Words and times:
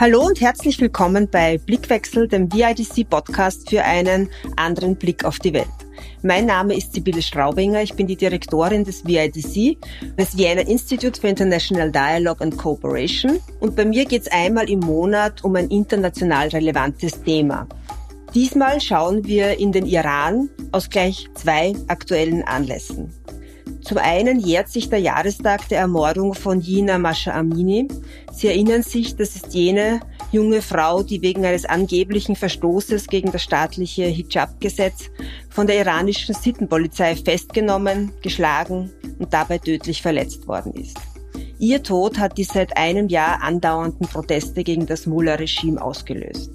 Hallo 0.00 0.24
und 0.24 0.40
herzlich 0.40 0.80
willkommen 0.80 1.28
bei 1.28 1.58
Blickwechsel, 1.58 2.28
dem 2.28 2.52
VIDC-Podcast 2.52 3.68
für 3.68 3.82
einen 3.82 4.28
anderen 4.54 4.94
Blick 4.94 5.24
auf 5.24 5.40
die 5.40 5.52
Welt. 5.52 5.66
Mein 6.22 6.46
Name 6.46 6.76
ist 6.76 6.92
Sibylle 6.92 7.20
Straubinger, 7.20 7.82
ich 7.82 7.94
bin 7.94 8.06
die 8.06 8.14
Direktorin 8.14 8.84
des 8.84 9.04
VIDC, 9.04 9.76
des 10.16 10.38
Vienna 10.38 10.60
Institute 10.60 11.20
for 11.20 11.28
International 11.28 11.90
Dialogue 11.90 12.40
and 12.44 12.56
Cooperation 12.56 13.40
und 13.58 13.74
bei 13.74 13.84
mir 13.84 14.04
geht 14.04 14.22
es 14.22 14.30
einmal 14.30 14.70
im 14.70 14.78
Monat 14.78 15.42
um 15.42 15.56
ein 15.56 15.66
international 15.66 16.46
relevantes 16.46 17.20
Thema. 17.24 17.66
Diesmal 18.36 18.80
schauen 18.80 19.26
wir 19.26 19.58
in 19.58 19.72
den 19.72 19.84
Iran 19.84 20.48
aus 20.70 20.90
gleich 20.90 21.26
zwei 21.34 21.72
aktuellen 21.88 22.44
Anlässen. 22.44 23.12
Zum 23.88 23.98
einen 23.98 24.38
jährt 24.38 24.68
sich 24.68 24.90
der 24.90 24.98
Jahrestag 24.98 25.66
der 25.68 25.78
Ermordung 25.78 26.34
von 26.34 26.60
Jina 26.60 26.98
Masha 26.98 27.32
Amini. 27.32 27.88
Sie 28.38 28.46
erinnern 28.46 28.84
sich, 28.84 29.16
das 29.16 29.34
ist 29.34 29.52
jene 29.52 29.98
junge 30.30 30.62
Frau, 30.62 31.02
die 31.02 31.22
wegen 31.22 31.44
eines 31.44 31.64
angeblichen 31.64 32.36
Verstoßes 32.36 33.08
gegen 33.08 33.32
das 33.32 33.42
staatliche 33.42 34.04
Hijab-Gesetz 34.04 35.10
von 35.50 35.66
der 35.66 35.80
iranischen 35.80 36.36
Sittenpolizei 36.36 37.16
festgenommen, 37.16 38.12
geschlagen 38.22 38.92
und 39.18 39.34
dabei 39.34 39.58
tödlich 39.58 40.02
verletzt 40.02 40.46
worden 40.46 40.72
ist. 40.74 40.98
Ihr 41.58 41.82
Tod 41.82 42.16
hat 42.20 42.38
die 42.38 42.44
seit 42.44 42.76
einem 42.76 43.08
Jahr 43.08 43.42
andauernden 43.42 44.06
Proteste 44.06 44.62
gegen 44.62 44.86
das 44.86 45.06
Mullah-Regime 45.06 45.82
ausgelöst. 45.82 46.52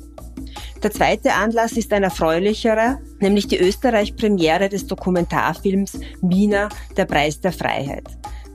Der 0.81 0.91
zweite 0.91 1.33
Anlass 1.33 1.73
ist 1.73 1.91
ein 1.91 2.03
erfreulicherer, 2.03 2.99
nämlich 3.19 3.49
die 3.49 3.59
Österreich-Premiere 3.59 4.69
des 4.69 4.87
Dokumentarfilms 4.87 5.99
Mina, 6.21 6.69
der 6.95 7.03
Preis 7.03 7.41
der 7.41 7.51
Freiheit. 7.51 8.07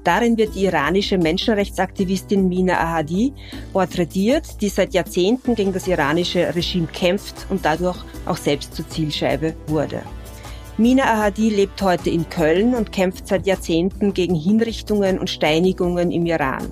Darin 0.04 0.36
wird 0.38 0.54
die 0.54 0.64
iranische 0.64 1.18
Menschenrechtsaktivistin 1.18 2.48
Mina 2.48 2.78
Ahadi 2.78 3.32
porträtiert, 3.72 4.60
die 4.60 4.68
seit 4.68 4.94
Jahrzehnten 4.94 5.54
gegen 5.54 5.72
das 5.72 5.86
iranische 5.86 6.54
Regime 6.54 6.86
kämpft 6.86 7.46
und 7.50 7.64
dadurch 7.64 7.98
auch 8.26 8.36
selbst 8.36 8.74
zur 8.74 8.88
Zielscheibe 8.88 9.54
wurde. 9.66 10.02
Mina 10.76 11.04
Ahadi 11.04 11.50
lebt 11.50 11.82
heute 11.82 12.08
in 12.10 12.28
Köln 12.28 12.74
und 12.74 12.92
kämpft 12.92 13.26
seit 13.26 13.46
Jahrzehnten 13.46 14.14
gegen 14.14 14.36
Hinrichtungen 14.36 15.18
und 15.18 15.28
Steinigungen 15.28 16.12
im 16.12 16.24
Iran. 16.24 16.70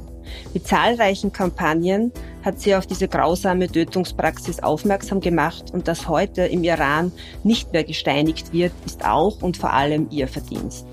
Mit 0.54 0.66
zahlreichen 0.66 1.32
Kampagnen 1.32 2.12
hat 2.44 2.60
sie 2.60 2.74
auf 2.76 2.86
diese 2.86 3.08
grausame 3.08 3.66
Tötungspraxis 3.68 4.62
aufmerksam 4.62 5.20
gemacht 5.20 5.72
und 5.72 5.88
dass 5.88 6.08
heute 6.08 6.42
im 6.42 6.62
Iran 6.62 7.10
nicht 7.42 7.72
mehr 7.72 7.84
gesteinigt 7.84 8.52
wird, 8.52 8.72
ist 8.84 9.04
auch 9.04 9.42
und 9.42 9.56
vor 9.56 9.72
allem 9.72 10.06
ihr 10.10 10.28
Verdienst. 10.28 10.86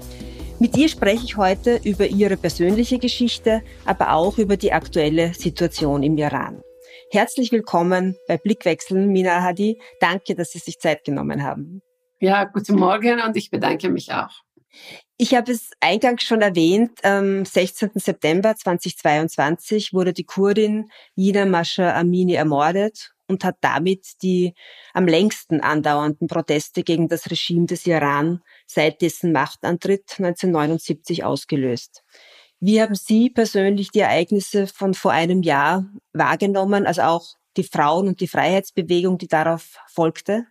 Mit 0.59 0.77
ihr 0.77 0.87
spreche 0.87 1.25
ich 1.25 1.37
heute 1.37 1.79
über 1.83 2.07
ihre 2.07 2.37
persönliche 2.37 2.99
Geschichte, 2.99 3.61
aber 3.85 4.13
auch 4.13 4.37
über 4.37 4.55
die 4.55 4.71
aktuelle 4.71 5.33
Situation 5.33 6.03
im 6.03 6.17
Iran. 6.17 6.61
Herzlich 7.11 7.51
willkommen 7.51 8.15
bei 8.27 8.37
Blickwechseln, 8.37 9.09
Mina 9.09 9.41
Hadi. 9.43 9.79
Danke, 9.99 10.35
dass 10.35 10.51
Sie 10.51 10.59
sich 10.59 10.79
Zeit 10.79 11.03
genommen 11.03 11.43
haben. 11.43 11.81
Ja, 12.19 12.45
guten 12.45 12.75
Morgen 12.75 13.19
und 13.21 13.35
ich 13.35 13.51
bedanke 13.51 13.89
mich 13.89 14.13
auch. 14.13 14.31
Ich 15.17 15.35
habe 15.35 15.51
es 15.51 15.69
eingangs 15.79 16.23
schon 16.23 16.41
erwähnt, 16.41 17.03
am 17.03 17.45
16. 17.45 17.91
September 17.95 18.55
2022 18.55 19.93
wurde 19.93 20.13
die 20.13 20.23
Kurdin 20.23 20.89
Jina 21.15 21.45
Masha 21.45 21.93
Amini 21.95 22.33
ermordet 22.33 23.11
und 23.27 23.43
hat 23.43 23.57
damit 23.61 24.21
die 24.21 24.53
am 24.93 25.07
längsten 25.07 25.61
andauernden 25.61 26.27
Proteste 26.27 26.83
gegen 26.83 27.07
das 27.07 27.29
Regime 27.29 27.65
des 27.65 27.85
Iran 27.85 28.41
seit 28.65 29.01
dessen 29.01 29.31
Machtantritt 29.31 30.15
1979 30.17 31.23
ausgelöst. 31.23 32.03
Wie 32.59 32.81
haben 32.81 32.95
Sie 32.95 33.29
persönlich 33.29 33.91
die 33.91 33.99
Ereignisse 33.99 34.67
von 34.67 34.93
vor 34.93 35.11
einem 35.11 35.43
Jahr 35.43 35.85
wahrgenommen, 36.13 36.85
also 36.85 37.01
auch 37.01 37.35
die 37.57 37.63
Frauen- 37.63 38.07
und 38.07 38.21
die 38.21 38.27
Freiheitsbewegung, 38.27 39.17
die 39.17 39.27
darauf 39.27 39.77
folgte? 39.87 40.45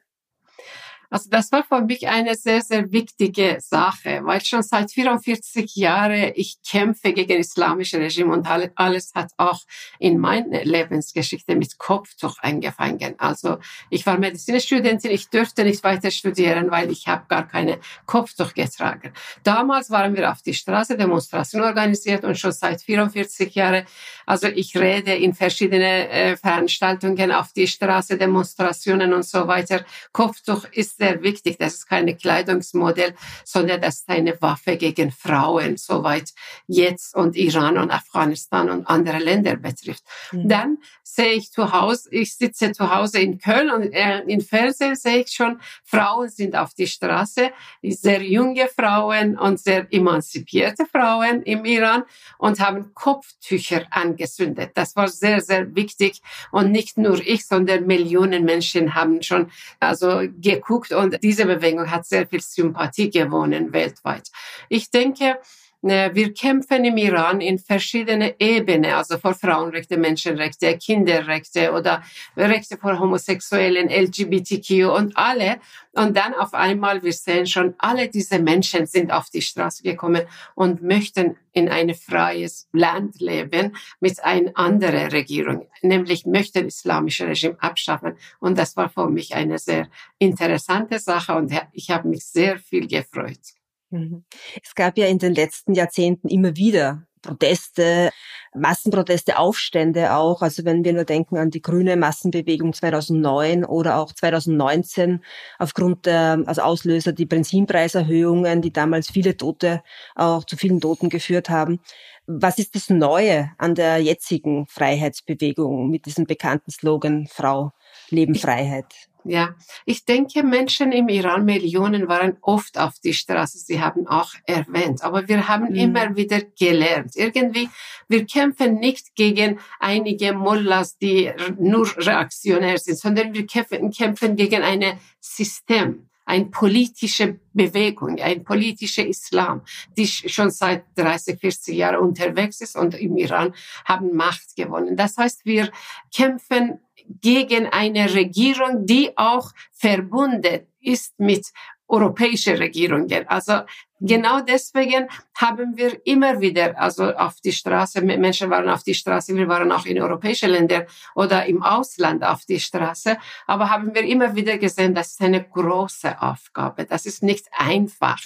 Also 1.13 1.29
das 1.29 1.53
war 1.53 1.63
für 1.63 1.83
mich 1.83 2.09
eine 2.09 2.35
sehr, 2.37 2.63
sehr 2.63 2.91
wichtige 2.91 3.59
Sache, 3.61 4.21
weil 4.25 4.43
schon 4.43 4.63
seit 4.63 4.91
44 4.91 5.77
Jahren 5.77 6.33
ich 6.35 6.57
kämpfe 6.67 7.13
gegen 7.13 7.39
islamische 7.39 8.01
Regime 8.01 8.33
und 8.33 8.47
alles 8.77 9.13
hat 9.15 9.31
auch 9.37 9.61
in 9.99 10.19
meiner 10.19 10.65
Lebensgeschichte 10.65 11.55
mit 11.55 11.77
Kopftuch 11.77 12.39
angefangen. 12.41 13.15
Also 13.19 13.59
ich 13.91 14.07
war 14.07 14.17
Medizinstudentin, 14.19 15.11
ich 15.11 15.29
dürfte 15.29 15.65
nicht 15.65 15.85
weiter 15.85 16.11
studieren, 16.11 16.71
weil 16.71 16.91
ich 16.91 17.07
habe 17.07 17.27
gar 17.29 17.47
keine 17.47 17.79
Kopftuch 18.07 18.55
getragen. 18.55 19.13
Damals 19.43 19.91
waren 19.91 20.17
wir 20.17 20.33
auf 20.33 20.41
die 20.41 20.55
Straße 20.55 20.97
Demonstration 20.97 21.61
organisiert 21.61 22.25
und 22.25 22.39
schon 22.39 22.53
seit 22.53 22.81
44 22.81 23.55
Jahren, 23.55 23.85
also 24.25 24.47
ich 24.47 24.75
rede 24.79 25.13
in 25.13 25.35
verschiedene 25.35 26.09
äh, 26.09 26.37
Veranstaltungen 26.39 27.33
auf 27.33 27.53
die 27.53 27.67
Straße 27.67 28.17
Demonstrationen 28.17 29.13
und 29.13 29.27
so 29.27 29.47
weiter. 29.47 29.85
Kopftuch 30.13 30.65
ist 30.73 31.02
sehr 31.03 31.23
wichtig. 31.23 31.59
Das 31.59 31.75
ist 31.75 31.89
keine 31.89 32.15
Kleidungsmodell, 32.15 33.15
sondern 33.45 33.81
das 33.81 33.95
ist 33.97 34.09
eine 34.09 34.41
Waffe 34.41 34.77
gegen 34.77 35.11
Frauen, 35.11 35.77
soweit 35.77 36.31
jetzt 36.69 37.17
und 37.17 37.35
Iran 37.35 37.77
und 37.77 37.91
Afghanistan 37.91 38.71
und 38.71 38.87
andere 38.87 39.19
Länder 39.19 39.57
betrifft. 39.57 40.05
Mhm. 40.31 40.49
Dann 40.49 40.79
sehe 41.03 41.33
ich 41.33 41.51
zu 41.51 41.73
Hause, 41.73 42.09
ich 42.13 42.37
sitze 42.37 42.73
zu 42.73 42.95
Hause 42.95 43.19
in 43.19 43.39
Köln 43.39 43.71
und 43.71 43.93
äh, 43.93 44.21
im 44.21 44.41
Fernsehen 44.41 44.95
sehe 44.95 45.23
ich 45.23 45.31
schon, 45.31 45.61
Frauen 45.85 46.29
sind 46.29 46.55
auf 46.57 46.73
die 46.73 46.87
Straße, 46.87 47.51
sehr 47.83 48.23
junge 48.23 48.69
Frauen 48.69 49.37
und 49.37 49.59
sehr 49.59 49.87
emanzipierte 49.93 50.87
Frauen 50.87 51.43
im 51.43 51.65
Iran 51.65 52.05
und 52.39 52.61
haben 52.61 52.95
Kopftücher 52.95 53.87
angezündet. 53.91 54.71
Das 54.75 54.95
war 54.95 55.09
sehr, 55.09 55.41
sehr 55.41 55.75
wichtig 55.75 56.23
und 56.53 56.71
nicht 56.71 56.97
nur 56.97 57.19
ich, 57.21 57.45
sondern 57.47 57.87
Millionen 57.87 58.45
Menschen 58.45 58.95
haben 58.95 59.21
schon 59.23 59.51
also 59.81 60.23
geguckt 60.41 60.92
und 60.95 61.23
diese 61.23 61.47
Bewegung 61.47 61.91
hat 61.91 62.07
sehr 62.07 62.27
viel 62.27 62.41
Sympathie 62.41 63.11
gewonnen 63.11 63.73
weltweit. 63.73 64.29
Ich 64.69 64.91
denke, 64.91 65.39
wir 65.83 66.33
kämpfen 66.33 66.85
im 66.85 66.97
Iran 66.97 67.41
in 67.41 67.59
verschiedene 67.59 68.39
Ebenen, 68.39 68.93
also 68.93 69.19
für 69.19 69.35
Frauenrechte, 69.35 69.97
Menschenrechte, 69.97 70.79
Kinderrechte 70.79 71.73
oder 71.73 72.03
Rechte 72.37 72.77
für 72.77 72.99
Homosexuellen, 72.99 73.89
LGBTQ 73.89 74.87
und 74.97 75.17
alle. 75.17 75.59
Und 75.93 76.17
dann 76.17 76.35
auf 76.35 76.55
einmal, 76.55 77.03
wir 77.03 77.13
sehen 77.13 77.47
schon, 77.47 77.75
alle 77.79 78.09
diese 78.09 78.39
Menschen 78.39 78.87
sind 78.87 79.11
auf 79.13 79.29
die 79.29 79.43
Straße 79.43 79.83
gekommen 79.83 80.23
und 80.55 80.83
möchten 80.83 81.37
in 81.53 81.69
ein 81.69 81.95
freies 81.95 82.69
Land 82.73 83.21
leben 83.21 83.77
mit 84.01 84.23
einer 84.25 84.53
anderen 84.55 85.11
Regierung, 85.11 85.67
nämlich 85.83 86.25
möchten 86.27 86.67
islamische 86.67 87.27
Regime 87.27 87.57
abschaffen. 87.61 88.17
Und 88.39 88.57
das 88.57 88.77
war 88.77 88.89
für 88.89 89.11
mich 89.11 89.35
eine 89.35 89.59
sehr 89.59 89.89
interessante 90.19 90.99
Sache 90.99 91.35
und 91.35 91.53
ich 91.73 91.91
habe 91.91 92.09
mich 92.09 92.25
sehr 92.25 92.59
viel 92.59 92.87
gefreut. 92.87 93.62
Mhm. 93.93 94.25
Es 94.63 94.75
gab 94.75 94.99
ja 94.99 95.07
in 95.07 95.19
den 95.19 95.35
letzten 95.35 95.75
Jahrzehnten 95.75 96.29
immer 96.29 96.57
wieder 96.57 97.07
Proteste, 97.21 98.11
Massenproteste, 98.55 99.39
Aufstände 99.39 100.15
auch. 100.15 100.43
Also 100.43 100.65
wenn 100.65 100.85
wir 100.85 100.93
nur 100.93 101.05
denken 101.05 101.37
an 101.37 101.51
die 101.51 101.63
grüne 101.63 101.97
Massenbewegung 101.97 102.73
2009 102.73 103.65
oder 103.65 103.99
auch 103.99 104.13
2019 104.13 105.23
aufgrund 105.59 106.07
der, 106.07 106.43
als 106.47 106.59
Auslöser 106.59 107.13
die 107.13 107.27
Benzinpreiserhöhungen, 107.27 108.61
die 108.61 108.73
damals 108.73 109.11
viele 109.11 109.37
Tote, 109.37 109.83
auch 110.17 110.45
zu 110.45 110.57
vielen 110.57 110.81
Toten 110.81 111.09
geführt 111.09 111.49
haben. 111.49 111.81
Was 112.27 112.59
ist 112.59 112.75
das 112.75 112.91
Neue 112.91 113.51
an 113.59 113.75
der 113.75 113.99
jetzigen 113.99 114.67
Freiheitsbewegung 114.67 115.91
mit 115.91 116.07
diesem 116.07 116.25
bekannten 116.25 116.71
Slogan 116.71 117.27
Frau, 117.29 117.73
Leben, 118.11 118.35
Freiheit? 118.35 118.87
Ja, 119.25 119.55
ich 119.85 120.05
denke, 120.05 120.43
Menschen 120.43 120.93
im 120.93 121.09
Iran, 121.09 121.45
Millionen 121.45 122.09
waren 122.09 122.37
oft 122.41 122.79
auf 122.79 122.99
die 122.99 123.15
Straße. 123.15 123.59
Sie 123.59 123.81
haben 123.81 124.07
auch 124.07 124.33
erwähnt. 124.47 125.03
Aber 125.03 125.29
wir 125.29 125.49
haben 125.49 125.71
mhm. 125.71 125.77
immer 125.77 126.17
wieder 126.17 126.41
gelernt. 126.59 127.15
Irgendwie, 127.15 127.69
wir 128.09 128.27
kämpfen 128.27 128.81
nicht 128.81 129.15
gegen 129.15 129.59
einige 129.79 130.33
Mullahs, 130.33 130.99
die 130.99 131.31
nur 131.59 131.87
reaktionär 131.97 132.79
sind, 132.79 132.99
sondern 132.99 133.33
wir 133.33 133.47
kämpfen, 133.47 133.91
kämpfen 133.91 134.37
gegen 134.37 134.63
ein 134.63 134.99
System 135.21 136.09
eine 136.25 136.47
politische 136.47 137.41
Bewegung, 137.53 138.19
ein 138.21 138.45
politischer 138.45 139.07
Islam, 139.07 139.63
die 139.97 140.07
schon 140.07 140.51
seit 140.51 140.85
30, 140.97 141.39
40 141.39 141.77
Jahren 141.77 141.97
unterwegs 141.97 142.61
ist 142.61 142.77
und 142.77 142.95
im 142.95 143.17
Iran 143.17 143.55
haben 143.85 144.15
Macht 144.15 144.57
gewonnen. 144.57 144.97
Das 144.97 145.17
heißt, 145.17 145.45
wir 145.45 145.71
kämpfen 146.15 146.79
gegen 147.21 147.67
eine 147.67 148.13
Regierung, 148.15 148.87
die 148.87 149.17
auch 149.17 149.53
verbunden 149.73 150.67
ist 150.81 151.19
mit 151.19 151.47
europäischen 151.93 152.57
Regierungen. 152.57 153.29
Also 153.29 153.61
genau 154.01 154.41
deswegen 154.41 155.09
haben 155.37 155.77
wir 155.77 156.01
immer 156.07 156.41
wieder, 156.41 156.79
also 156.81 157.15
auf 157.15 157.37
die 157.45 157.53
Straße, 157.53 158.01
Menschen 158.01 158.49
waren 158.51 158.69
auf 158.71 158.83
die 158.83 158.95
Straße, 158.95 159.37
wir 159.37 159.47
waren 159.47 159.71
auch 159.71 159.85
in 159.85 160.01
europäischen 160.01 160.51
Ländern 160.51 160.87
oder 161.15 161.45
im 161.45 161.63
Ausland 161.63 162.25
auf 162.25 162.47
die 162.47 162.61
Straße, 162.61 163.19
aber 163.47 163.69
haben 163.69 163.95
wir 163.95 164.05
immer 164.05 164.35
wieder 164.35 164.57
gesehen, 164.57 164.95
das 164.95 165.13
ist 165.13 165.21
eine 165.21 165.45
große 165.45 166.21
Aufgabe, 166.23 166.87
das 166.87 167.05
ist 167.05 167.23
nicht 167.23 167.47
einfach. 167.57 168.21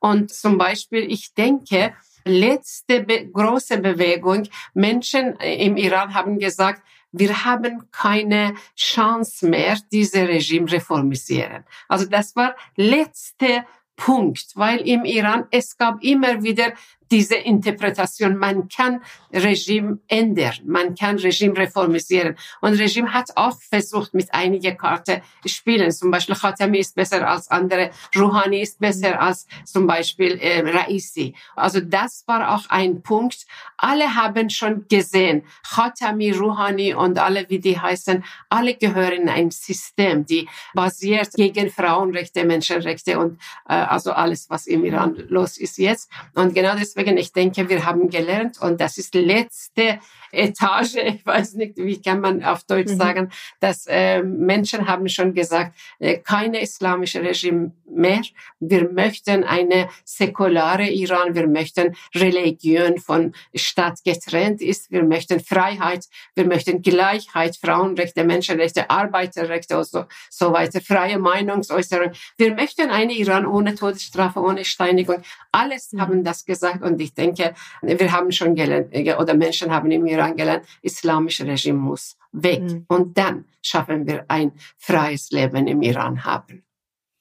Und 0.00 0.32
zum 0.32 0.58
Beispiel, 0.58 1.10
ich 1.10 1.34
denke, 1.34 1.94
letzte 2.24 3.04
große 3.04 3.78
Bewegung, 3.78 4.48
Menschen 4.72 5.36
im 5.36 5.76
Iran 5.76 6.14
haben 6.14 6.38
gesagt, 6.38 6.82
wir 7.16 7.44
haben 7.44 7.90
keine 7.92 8.54
Chance 8.76 9.46
mehr, 9.48 9.78
diese 9.92 10.26
Regime 10.26 10.70
reformisieren. 10.70 11.64
Also 11.88 12.06
das 12.06 12.34
war 12.34 12.56
letzte 12.76 13.64
Punkt, 13.96 14.48
weil 14.56 14.80
im 14.80 15.04
Iran 15.04 15.46
es 15.52 15.76
gab 15.76 16.02
immer 16.02 16.42
wieder 16.42 16.72
diese 17.10 17.36
Interpretation. 17.36 18.36
Man 18.36 18.68
kann 18.68 19.02
Regime 19.32 19.98
ändern, 20.08 20.54
man 20.66 20.94
kann 20.94 21.18
Regime 21.18 21.56
reformisieren. 21.56 22.36
Und 22.60 22.74
Regime 22.74 23.12
hat 23.12 23.30
auch 23.36 23.60
versucht, 23.60 24.14
mit 24.14 24.32
einigen 24.32 24.76
Karten 24.76 25.22
spielen. 25.44 25.90
Zum 25.90 26.10
Beispiel 26.10 26.34
Khatami 26.34 26.78
ist 26.78 26.94
besser 26.94 27.28
als 27.28 27.50
andere, 27.50 27.90
Rouhani 28.16 28.62
ist 28.62 28.78
besser 28.80 29.20
als 29.20 29.46
zum 29.64 29.86
Beispiel 29.86 30.38
äh, 30.40 30.60
Raisi. 30.60 31.34
Also 31.56 31.80
das 31.80 32.24
war 32.26 32.54
auch 32.54 32.68
ein 32.70 33.02
Punkt. 33.02 33.46
Alle 33.76 34.14
haben 34.14 34.50
schon 34.50 34.86
gesehen, 34.88 35.42
Khatami, 35.74 36.30
Rouhani 36.30 36.94
und 36.94 37.18
alle, 37.18 37.48
wie 37.48 37.58
die 37.58 37.78
heißen, 37.78 38.24
alle 38.48 38.74
gehören 38.74 39.22
in 39.22 39.28
ein 39.28 39.50
System, 39.50 40.24
die 40.24 40.48
basiert 40.74 41.30
gegen 41.34 41.70
Frauenrechte, 41.70 42.44
Menschenrechte 42.44 43.18
und 43.18 43.40
äh, 43.68 43.74
also 43.74 44.12
alles, 44.12 44.48
was 44.48 44.66
im 44.66 44.84
Iran 44.84 45.16
los 45.28 45.58
ist 45.58 45.78
jetzt. 45.78 46.10
Und 46.34 46.54
genau 46.54 46.74
das 46.74 46.93
deswegen, 46.94 47.16
ich 47.16 47.32
denke, 47.32 47.68
wir 47.68 47.84
haben 47.84 48.08
gelernt 48.08 48.60
und 48.60 48.80
das 48.80 48.98
ist 48.98 49.14
letzte 49.14 49.98
Etage, 50.34 50.96
ich 51.04 51.26
weiß 51.26 51.54
nicht, 51.54 51.76
wie 51.76 52.00
kann 52.00 52.20
man 52.20 52.42
auf 52.42 52.64
Deutsch 52.64 52.92
mhm. 52.92 52.98
sagen, 52.98 53.30
dass 53.60 53.86
äh, 53.86 54.22
Menschen 54.22 54.88
haben 54.88 55.08
schon 55.08 55.34
gesagt, 55.34 55.76
äh, 55.98 56.18
keine 56.18 56.60
islamische 56.60 57.22
Regime 57.22 57.72
mehr. 57.86 58.22
Wir 58.60 58.90
möchten 58.90 59.44
eine 59.44 59.88
säkulare 60.04 60.88
Iran, 60.88 61.34
wir 61.34 61.46
möchten 61.46 61.94
Religion 62.14 62.98
von 62.98 63.34
Staat 63.54 64.02
getrennt 64.04 64.60
ist, 64.62 64.90
wir 64.90 65.04
möchten 65.04 65.40
Freiheit, 65.40 66.06
wir 66.34 66.46
möchten 66.46 66.82
Gleichheit, 66.82 67.56
Frauenrechte, 67.56 68.24
Menschenrechte, 68.24 68.90
Arbeiterrechte 68.90 69.76
und 69.76 69.86
so, 69.86 70.04
so 70.30 70.52
weiter, 70.52 70.80
freie 70.80 71.18
Meinungsäußerung. 71.18 72.12
Wir 72.36 72.54
möchten 72.54 72.90
eine 72.90 73.12
Iran 73.12 73.46
ohne 73.46 73.74
Todesstrafe, 73.74 74.40
ohne 74.40 74.64
Steinigung. 74.64 75.22
Alles 75.52 75.92
mhm. 75.92 76.00
haben 76.00 76.24
das 76.24 76.44
gesagt 76.44 76.82
und 76.82 77.00
ich 77.00 77.14
denke, 77.14 77.54
wir 77.82 78.12
haben 78.12 78.32
schon 78.32 78.54
gelernt, 78.54 78.88
äh, 78.92 79.14
oder 79.14 79.34
Menschen 79.34 79.70
haben 79.70 79.90
im 79.90 80.06
Iran 80.06 80.23
gelernt, 80.32 80.66
islamische 80.82 81.46
Regime 81.46 81.78
muss 81.78 82.16
weg. 82.32 82.62
Mhm. 82.62 82.84
Und 82.88 83.18
dann 83.18 83.46
schaffen 83.62 84.06
wir 84.06 84.24
ein 84.28 84.52
freies 84.76 85.30
Leben 85.30 85.66
im 85.66 85.82
Iran 85.82 86.24
haben. 86.24 86.64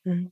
Mhm. 0.03 0.31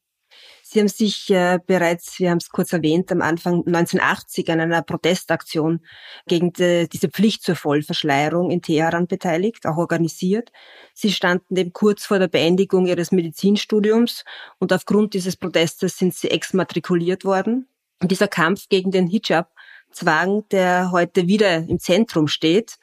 Sie 0.64 0.80
haben 0.80 0.88
sich 0.88 1.30
äh, 1.30 1.60
bereits, 1.68 2.18
wir 2.18 2.30
haben 2.30 2.38
es 2.38 2.50
kurz 2.50 2.72
erwähnt, 2.72 3.12
am 3.12 3.22
Anfang 3.22 3.56
1980 3.68 4.50
an 4.52 4.62
einer 4.62 4.82
Protestaktion 4.82 5.82
gegen 6.28 6.54
die, 6.54 6.88
diese 6.88 7.10
Pflicht 7.10 7.44
zur 7.44 7.58
Vollverschleierung 7.58 8.50
in 8.52 8.62
Teheran 8.62 9.06
beteiligt, 9.06 9.66
auch 9.66 9.76
organisiert. 9.76 10.50
Sie 10.94 11.12
standen 11.12 11.58
eben 11.58 11.74
kurz 11.74 12.06
vor 12.06 12.20
der 12.20 12.30
Beendigung 12.30 12.86
ihres 12.86 13.12
Medizinstudiums 13.12 14.24
und 14.60 14.72
aufgrund 14.72 15.14
dieses 15.14 15.36
Protestes 15.36 15.98
sind 15.98 16.16
sie 16.16 16.32
exmatrikuliert 16.32 17.26
worden. 17.26 17.68
Und 18.02 18.10
dieser 18.10 18.30
Kampf 18.30 18.70
gegen 18.70 18.92
den 18.92 19.08
Hijab 19.08 19.52
Zwang, 19.92 20.44
der 20.50 20.92
heute 20.92 21.28
wieder 21.28 21.58
im 21.58 21.80
Zentrum 21.80 22.28
steht, 22.28 22.78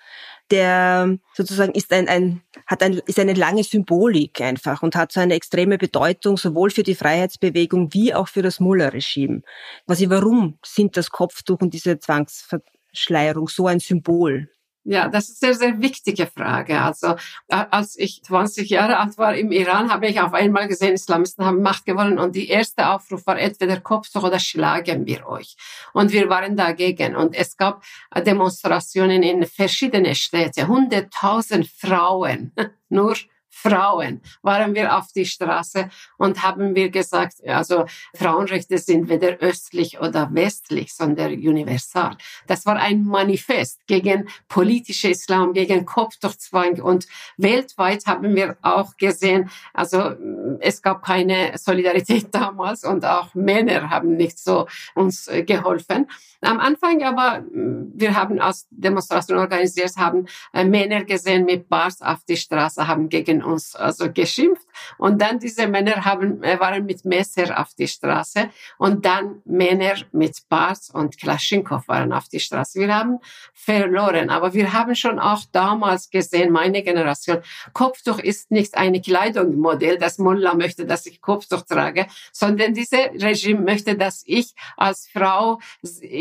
der 0.51 1.19
sozusagen 1.35 1.73
ist 1.73 1.93
ein, 1.93 2.09
ein 2.09 2.43
hat 2.67 2.83
ein, 2.83 3.01
ist 3.07 3.19
eine 3.19 3.35
lange 3.35 3.65
Symbolik 3.65 4.41
einfach 4.41 4.83
und 4.83 4.97
hat 4.97 5.13
so 5.13 5.21
eine 5.21 5.35
extreme 5.35 5.79
Bedeutung 5.79 6.37
sowohl 6.37 6.71
für 6.71 6.83
die 6.83 6.95
Freiheitsbewegung 6.95 7.93
wie 7.93 8.15
auch 8.15 8.29
für 8.29 8.43
das 8.43 8.61
Mullah-Regime. 8.61 9.43
Quasi 9.87 10.09
warum 10.09 10.59
sind 10.65 10.97
das 10.97 11.11
Kopftuch 11.11 11.61
und 11.61 11.75
diese 11.75 11.99
Zwangsverschleierung 11.99 13.49
so 13.49 13.67
ein 13.67 13.81
Symbol? 13.81 14.49
Ja, 14.91 15.07
das 15.09 15.29
ist 15.29 15.45
eine 15.45 15.53
sehr, 15.53 15.83
wichtige 15.83 16.27
Frage. 16.27 16.81
Also 16.81 17.17
als 17.49 17.99
ich 17.99 18.23
20 18.23 18.71
Jahre 18.71 18.99
alt 18.99 19.19
war 19.19 19.35
im 19.35 19.53
Iran, 19.53 19.93
habe 19.93 20.07
ich 20.07 20.19
auf 20.19 20.33
einmal 20.33 20.67
gesehen, 20.67 20.95
Islamisten 20.95 21.45
haben 21.45 21.61
Macht 21.61 21.85
gewonnen 21.85 22.19
und 22.19 22.35
die 22.35 22.49
erste 22.49 22.89
Aufruf 22.89 23.27
war 23.27 23.39
entweder 23.39 23.83
Kopftuch 23.83 24.23
oder 24.23 24.39
schlagen 24.39 25.05
wir 25.05 25.29
euch. 25.29 25.59
Und 25.93 26.13
wir 26.13 26.31
waren 26.31 26.57
dagegen. 26.57 27.17
Und 27.17 27.37
es 27.37 27.59
gab 27.59 27.85
Demonstrationen 28.17 29.23
in 29.23 29.45
verschiedene 29.45 30.15
Städte, 30.15 30.69
hunderttausend 30.69 31.69
Frauen, 31.69 32.53
nur 32.89 33.15
Frauen 33.63 34.21
waren 34.43 34.75
wir 34.75 34.97
auf 34.97 35.07
die 35.15 35.27
Straße 35.27 35.91
und 36.17 36.43
haben 36.43 36.75
wir 36.75 36.91
gesagt, 36.91 37.47
also 37.47 37.87
Frauenrechte 38.15 38.79
sind 38.79 39.09
weder 39.09 39.39
östlich 39.39 40.01
oder 40.01 40.29
westlich, 40.33 40.95
sondern 40.95 41.33
universal. 41.33 42.17
Das 42.47 42.67
war 42.67 42.77
ein 42.77 43.05
Manifest 43.05 43.87
gegen 43.87 44.29
politische 44.49 45.09
Islam, 45.09 45.53
gegen 45.53 45.85
Kopftuchzwang 45.85 46.81
und 46.81 47.07
weltweit 47.37 48.07
haben 48.07 48.35
wir 48.37 48.57
auch 48.63 48.97
gesehen, 48.97 49.51
also 49.75 50.15
es 50.61 50.83
gab 50.83 51.05
keine 51.05 51.57
Solidarität 51.59 52.29
damals 52.35 52.85
und 52.85 53.05
auch 53.05 53.35
Männer 53.35 53.91
haben 53.91 54.17
nicht 54.17 54.39
so 54.39 54.67
uns 54.95 55.29
geholfen. 55.47 56.07
Am 56.41 56.61
Anfang 56.61 57.03
aber, 57.03 57.45
wir 57.51 58.15
haben 58.15 58.39
als 58.39 58.69
Demonstration 58.71 59.39
organisiert, 59.39 59.97
haben 59.97 60.27
äh, 60.53 60.65
Männer 60.65 61.05
gesehen 61.05 61.45
mit 61.45 61.69
Bars 61.69 62.01
auf 62.01 62.25
die 62.29 62.37
Straße, 62.37 62.87
haben 62.87 63.09
gegen 63.09 63.43
uns 63.49 63.75
also 63.75 64.13
geschimpft. 64.13 64.67
Und 64.99 65.21
dann 65.21 65.39
diese 65.39 65.67
Männer 65.67 66.05
haben, 66.05 66.43
äh, 66.43 66.59
waren 66.61 66.85
mit 66.87 67.05
Messer 67.05 67.61
auf 67.61 67.75
die 67.75 67.89
Straße. 67.89 68.51
Und 68.79 69.05
dann 69.05 69.43
Männer 69.45 69.97
mit 70.13 70.49
Bars 70.49 70.91
und 70.91 71.19
Klaschinkow 71.19 71.87
waren 71.89 72.13
auf 72.13 72.29
die 72.29 72.41
Straße. 72.41 72.81
Wir 72.81 72.95
haben 72.95 73.19
verloren. 73.55 74.31
Aber 74.31 74.55
wir 74.55 74.73
haben 74.73 74.95
schon 74.95 75.19
auch 75.19 75.43
damals 75.53 76.11
gesehen, 76.11 76.53
meine 76.53 76.83
Generation, 76.83 77.39
Kopftuch 77.73 78.19
ist 78.19 78.51
nicht 78.51 78.77
ein 78.77 79.01
Kleidungsmodell, 79.03 79.99
das 79.99 80.19
Mullah 80.19 80.55
möchte, 80.55 80.87
dass 80.87 81.07
ich 81.07 81.21
Kopftuch 81.21 81.63
trage, 81.63 82.07
sondern 82.33 82.75
diese 82.75 82.97
Regime 82.97 83.61
möchte, 83.61 83.97
dass 83.97 84.23
ich 84.27 84.55
als 84.77 85.09
Frau 85.13 85.61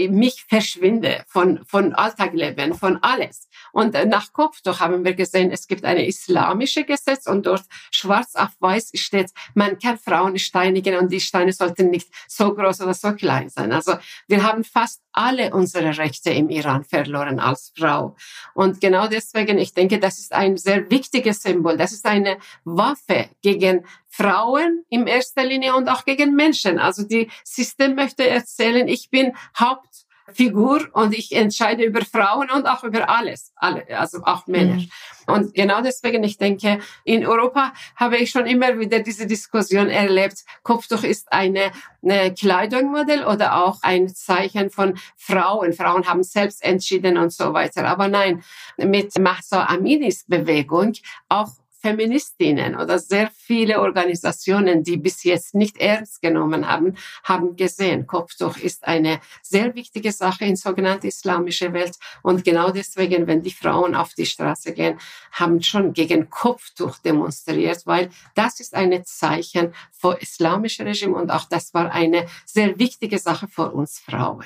mich 0.10 0.46
verschwinde 0.48 1.24
von, 1.28 1.64
von 1.66 1.94
Alltagleben, 1.94 2.74
von 2.74 2.98
alles. 3.02 3.50
Und 3.72 3.94
nach 3.94 4.34
Kopftuch 4.34 4.80
haben 4.80 5.04
wir 5.06 5.14
gesehen, 5.14 5.52
es 5.52 5.68
gibt 5.68 5.86
eine 5.86 6.08
islamische 6.08 6.84
Gesetz 7.08 7.28
und 7.28 7.46
dort 7.46 7.64
schwarz 7.92 8.36
auf 8.36 8.50
weiß 8.60 8.92
steht, 8.96 9.32
man 9.54 9.80
kann 9.80 9.98
Frauen 9.98 10.38
steinigen 10.38 10.98
und 10.98 11.12
die 11.12 11.20
Steine 11.20 11.54
sollten 11.54 11.90
nicht 11.90 12.10
so 12.28 12.54
groß 12.54 12.82
oder 12.82 12.94
so 12.94 13.14
klein 13.14 13.50
sein. 13.50 13.72
Also 13.72 13.94
wir 14.28 14.44
haben 14.44 14.64
fast 14.64 15.02
alle 15.14 15.54
unsere 15.54 15.98
Rechte 15.98 16.32
im 16.32 16.50
Iran 16.50 16.84
verloren 16.84 17.40
als 17.40 17.72
Frau. 17.78 18.16
Und 18.54 18.82
genau 18.82 19.08
deswegen, 19.08 19.58
ich 19.58 19.74
denke, 19.74 20.00
das 20.00 20.20
ist 20.20 20.34
ein 20.34 20.58
sehr 20.58 20.90
wichtiges 20.90 21.42
Symbol. 21.42 21.78
Das 21.78 21.92
ist 21.92 22.06
eine 22.06 22.38
Waffe 22.66 23.30
gegen 23.42 23.86
Frauen 24.10 24.84
in 24.90 25.08
erster 25.08 25.44
Linie 25.44 25.76
und 25.76 25.88
auch 25.90 26.06
gegen 26.06 26.36
Menschen. 26.36 26.80
Also 26.80 27.04
die 27.04 27.30
System 27.44 27.96
möchte 27.96 28.28
erzählen, 28.28 28.88
ich 28.88 29.10
bin 29.10 29.34
Haupt 29.60 30.07
Figur 30.34 30.88
und 30.94 31.18
ich 31.18 31.34
entscheide 31.34 31.84
über 31.84 32.02
Frauen 32.02 32.50
und 32.50 32.66
auch 32.68 32.84
über 32.84 33.10
alles, 33.10 33.54
alle, 33.56 33.86
also 33.98 34.20
auch 34.24 34.48
Männer. 34.48 34.76
Mhm. 34.76 34.90
Und 35.28 35.54
genau 35.54 35.82
deswegen, 35.82 36.24
ich 36.24 36.38
denke, 36.38 36.80
in 37.04 37.26
Europa 37.26 37.74
habe 37.96 38.18
ich 38.18 38.32
schon 38.32 38.46
immer 38.46 38.80
wieder 38.80 39.00
diese 39.00 39.28
Diskussion 39.28 39.90
erlebt. 39.90 40.46
Kopftuch 40.64 41.04
ist 41.04 41.32
eine, 41.32 41.72
eine 42.02 42.34
Kleidungsmodell 42.34 43.26
oder 43.26 43.66
auch 43.66 43.78
ein 43.82 44.08
Zeichen 44.08 44.70
von 44.70 44.98
Frauen. 45.18 45.74
Frauen 45.74 46.08
haben 46.08 46.24
selbst 46.24 46.64
entschieden 46.64 47.18
und 47.18 47.34
so 47.34 47.54
weiter. 47.54 47.86
Aber 47.88 48.08
nein, 48.08 48.44
mit 48.78 49.18
Mahsa 49.20 49.66
Aminis 49.66 50.26
Bewegung 50.28 50.94
auch 51.30 51.52
Feministinnen 51.80 52.76
oder 52.76 53.00
sehr 53.00 53.30
viele 53.32 53.82
Organisationen, 53.82 54.84
die 54.84 54.98
bis 54.98 55.24
jetzt 55.24 55.54
nicht 55.54 55.78
ernst 55.78 56.22
genommen 56.22 56.68
haben, 56.68 56.96
haben 57.24 57.56
gesehen, 57.56 58.08
Kopftuch 58.08 58.58
ist 58.58 58.86
eine 58.86 59.20
sehr 59.42 59.76
wichtige 59.76 60.12
Sache 60.12 60.46
in 60.46 60.56
sogenannter 60.56 61.08
islamischer 61.08 61.74
Welt. 61.74 61.98
Und 62.24 62.44
genau 62.44 62.72
deswegen, 62.72 63.28
wenn 63.28 63.42
die 63.42 63.52
Frauen 63.52 63.96
auf 63.96 64.14
die 64.14 64.26
Straße 64.26 64.74
gehen, 64.74 65.00
haben 65.32 65.62
schon 65.62 65.94
gegen 65.94 66.30
Kopftuch 66.30 66.98
demonstriert, 67.00 67.86
weil 67.86 68.10
das 68.36 68.60
ist 68.60 68.74
ein 68.74 69.04
Zeichen 69.06 69.74
für 69.92 70.20
islamische 70.20 70.86
Regime 70.86 71.16
und 71.16 71.30
auch 71.30 71.46
das 71.46 71.74
war 71.74 71.92
eine 71.92 72.28
sehr 72.46 72.80
wichtige 72.80 73.20
Sache 73.20 73.48
für 73.48 73.72
uns 73.72 74.00
Frauen. 74.00 74.46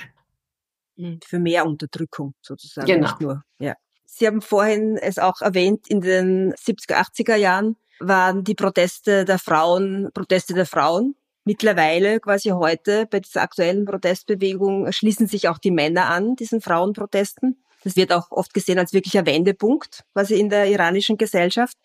Für 1.26 1.40
mehr 1.40 1.66
Unterdrückung 1.66 2.36
sozusagen. 2.42 2.86
Genau. 2.86 3.08
Nicht 3.08 3.22
nur, 3.22 3.44
ja. 3.60 3.76
Sie 4.06 4.28
haben 4.28 4.42
vorhin 4.42 4.98
es 4.98 5.18
auch 5.18 5.42
erwähnt, 5.42 5.88
in 5.88 6.02
den 6.02 6.54
70er, 6.54 6.96
80er 6.96 7.36
Jahren 7.36 7.76
waren 8.00 8.44
die 8.44 8.56
Proteste 8.56 9.26
der 9.26 9.40
Frauen, 9.40 10.10
Proteste 10.14 10.54
der 10.54 10.66
Frauen. 10.66 11.16
Mittlerweile, 11.44 12.20
quasi 12.20 12.50
heute, 12.50 13.08
bei 13.08 13.20
dieser 13.20 13.42
aktuellen 13.42 13.86
Protestbewegung, 13.86 14.92
schließen 14.92 15.28
sich 15.28 15.48
auch 15.48 15.58
die 15.58 15.72
Männer 15.72 16.08
an, 16.08 16.36
diesen 16.36 16.62
Frauenprotesten. 16.62 17.64
Das 17.84 17.96
wird 17.96 18.14
auch 18.14 18.30
oft 18.30 18.54
gesehen 18.54 18.78
als 18.78 18.94
wirklicher 18.94 19.26
Wendepunkt, 19.26 20.04
quasi 20.14 20.36
in 20.36 20.50
der 20.50 20.70
iranischen 20.70 21.18
Gesellschaft. 21.18 21.78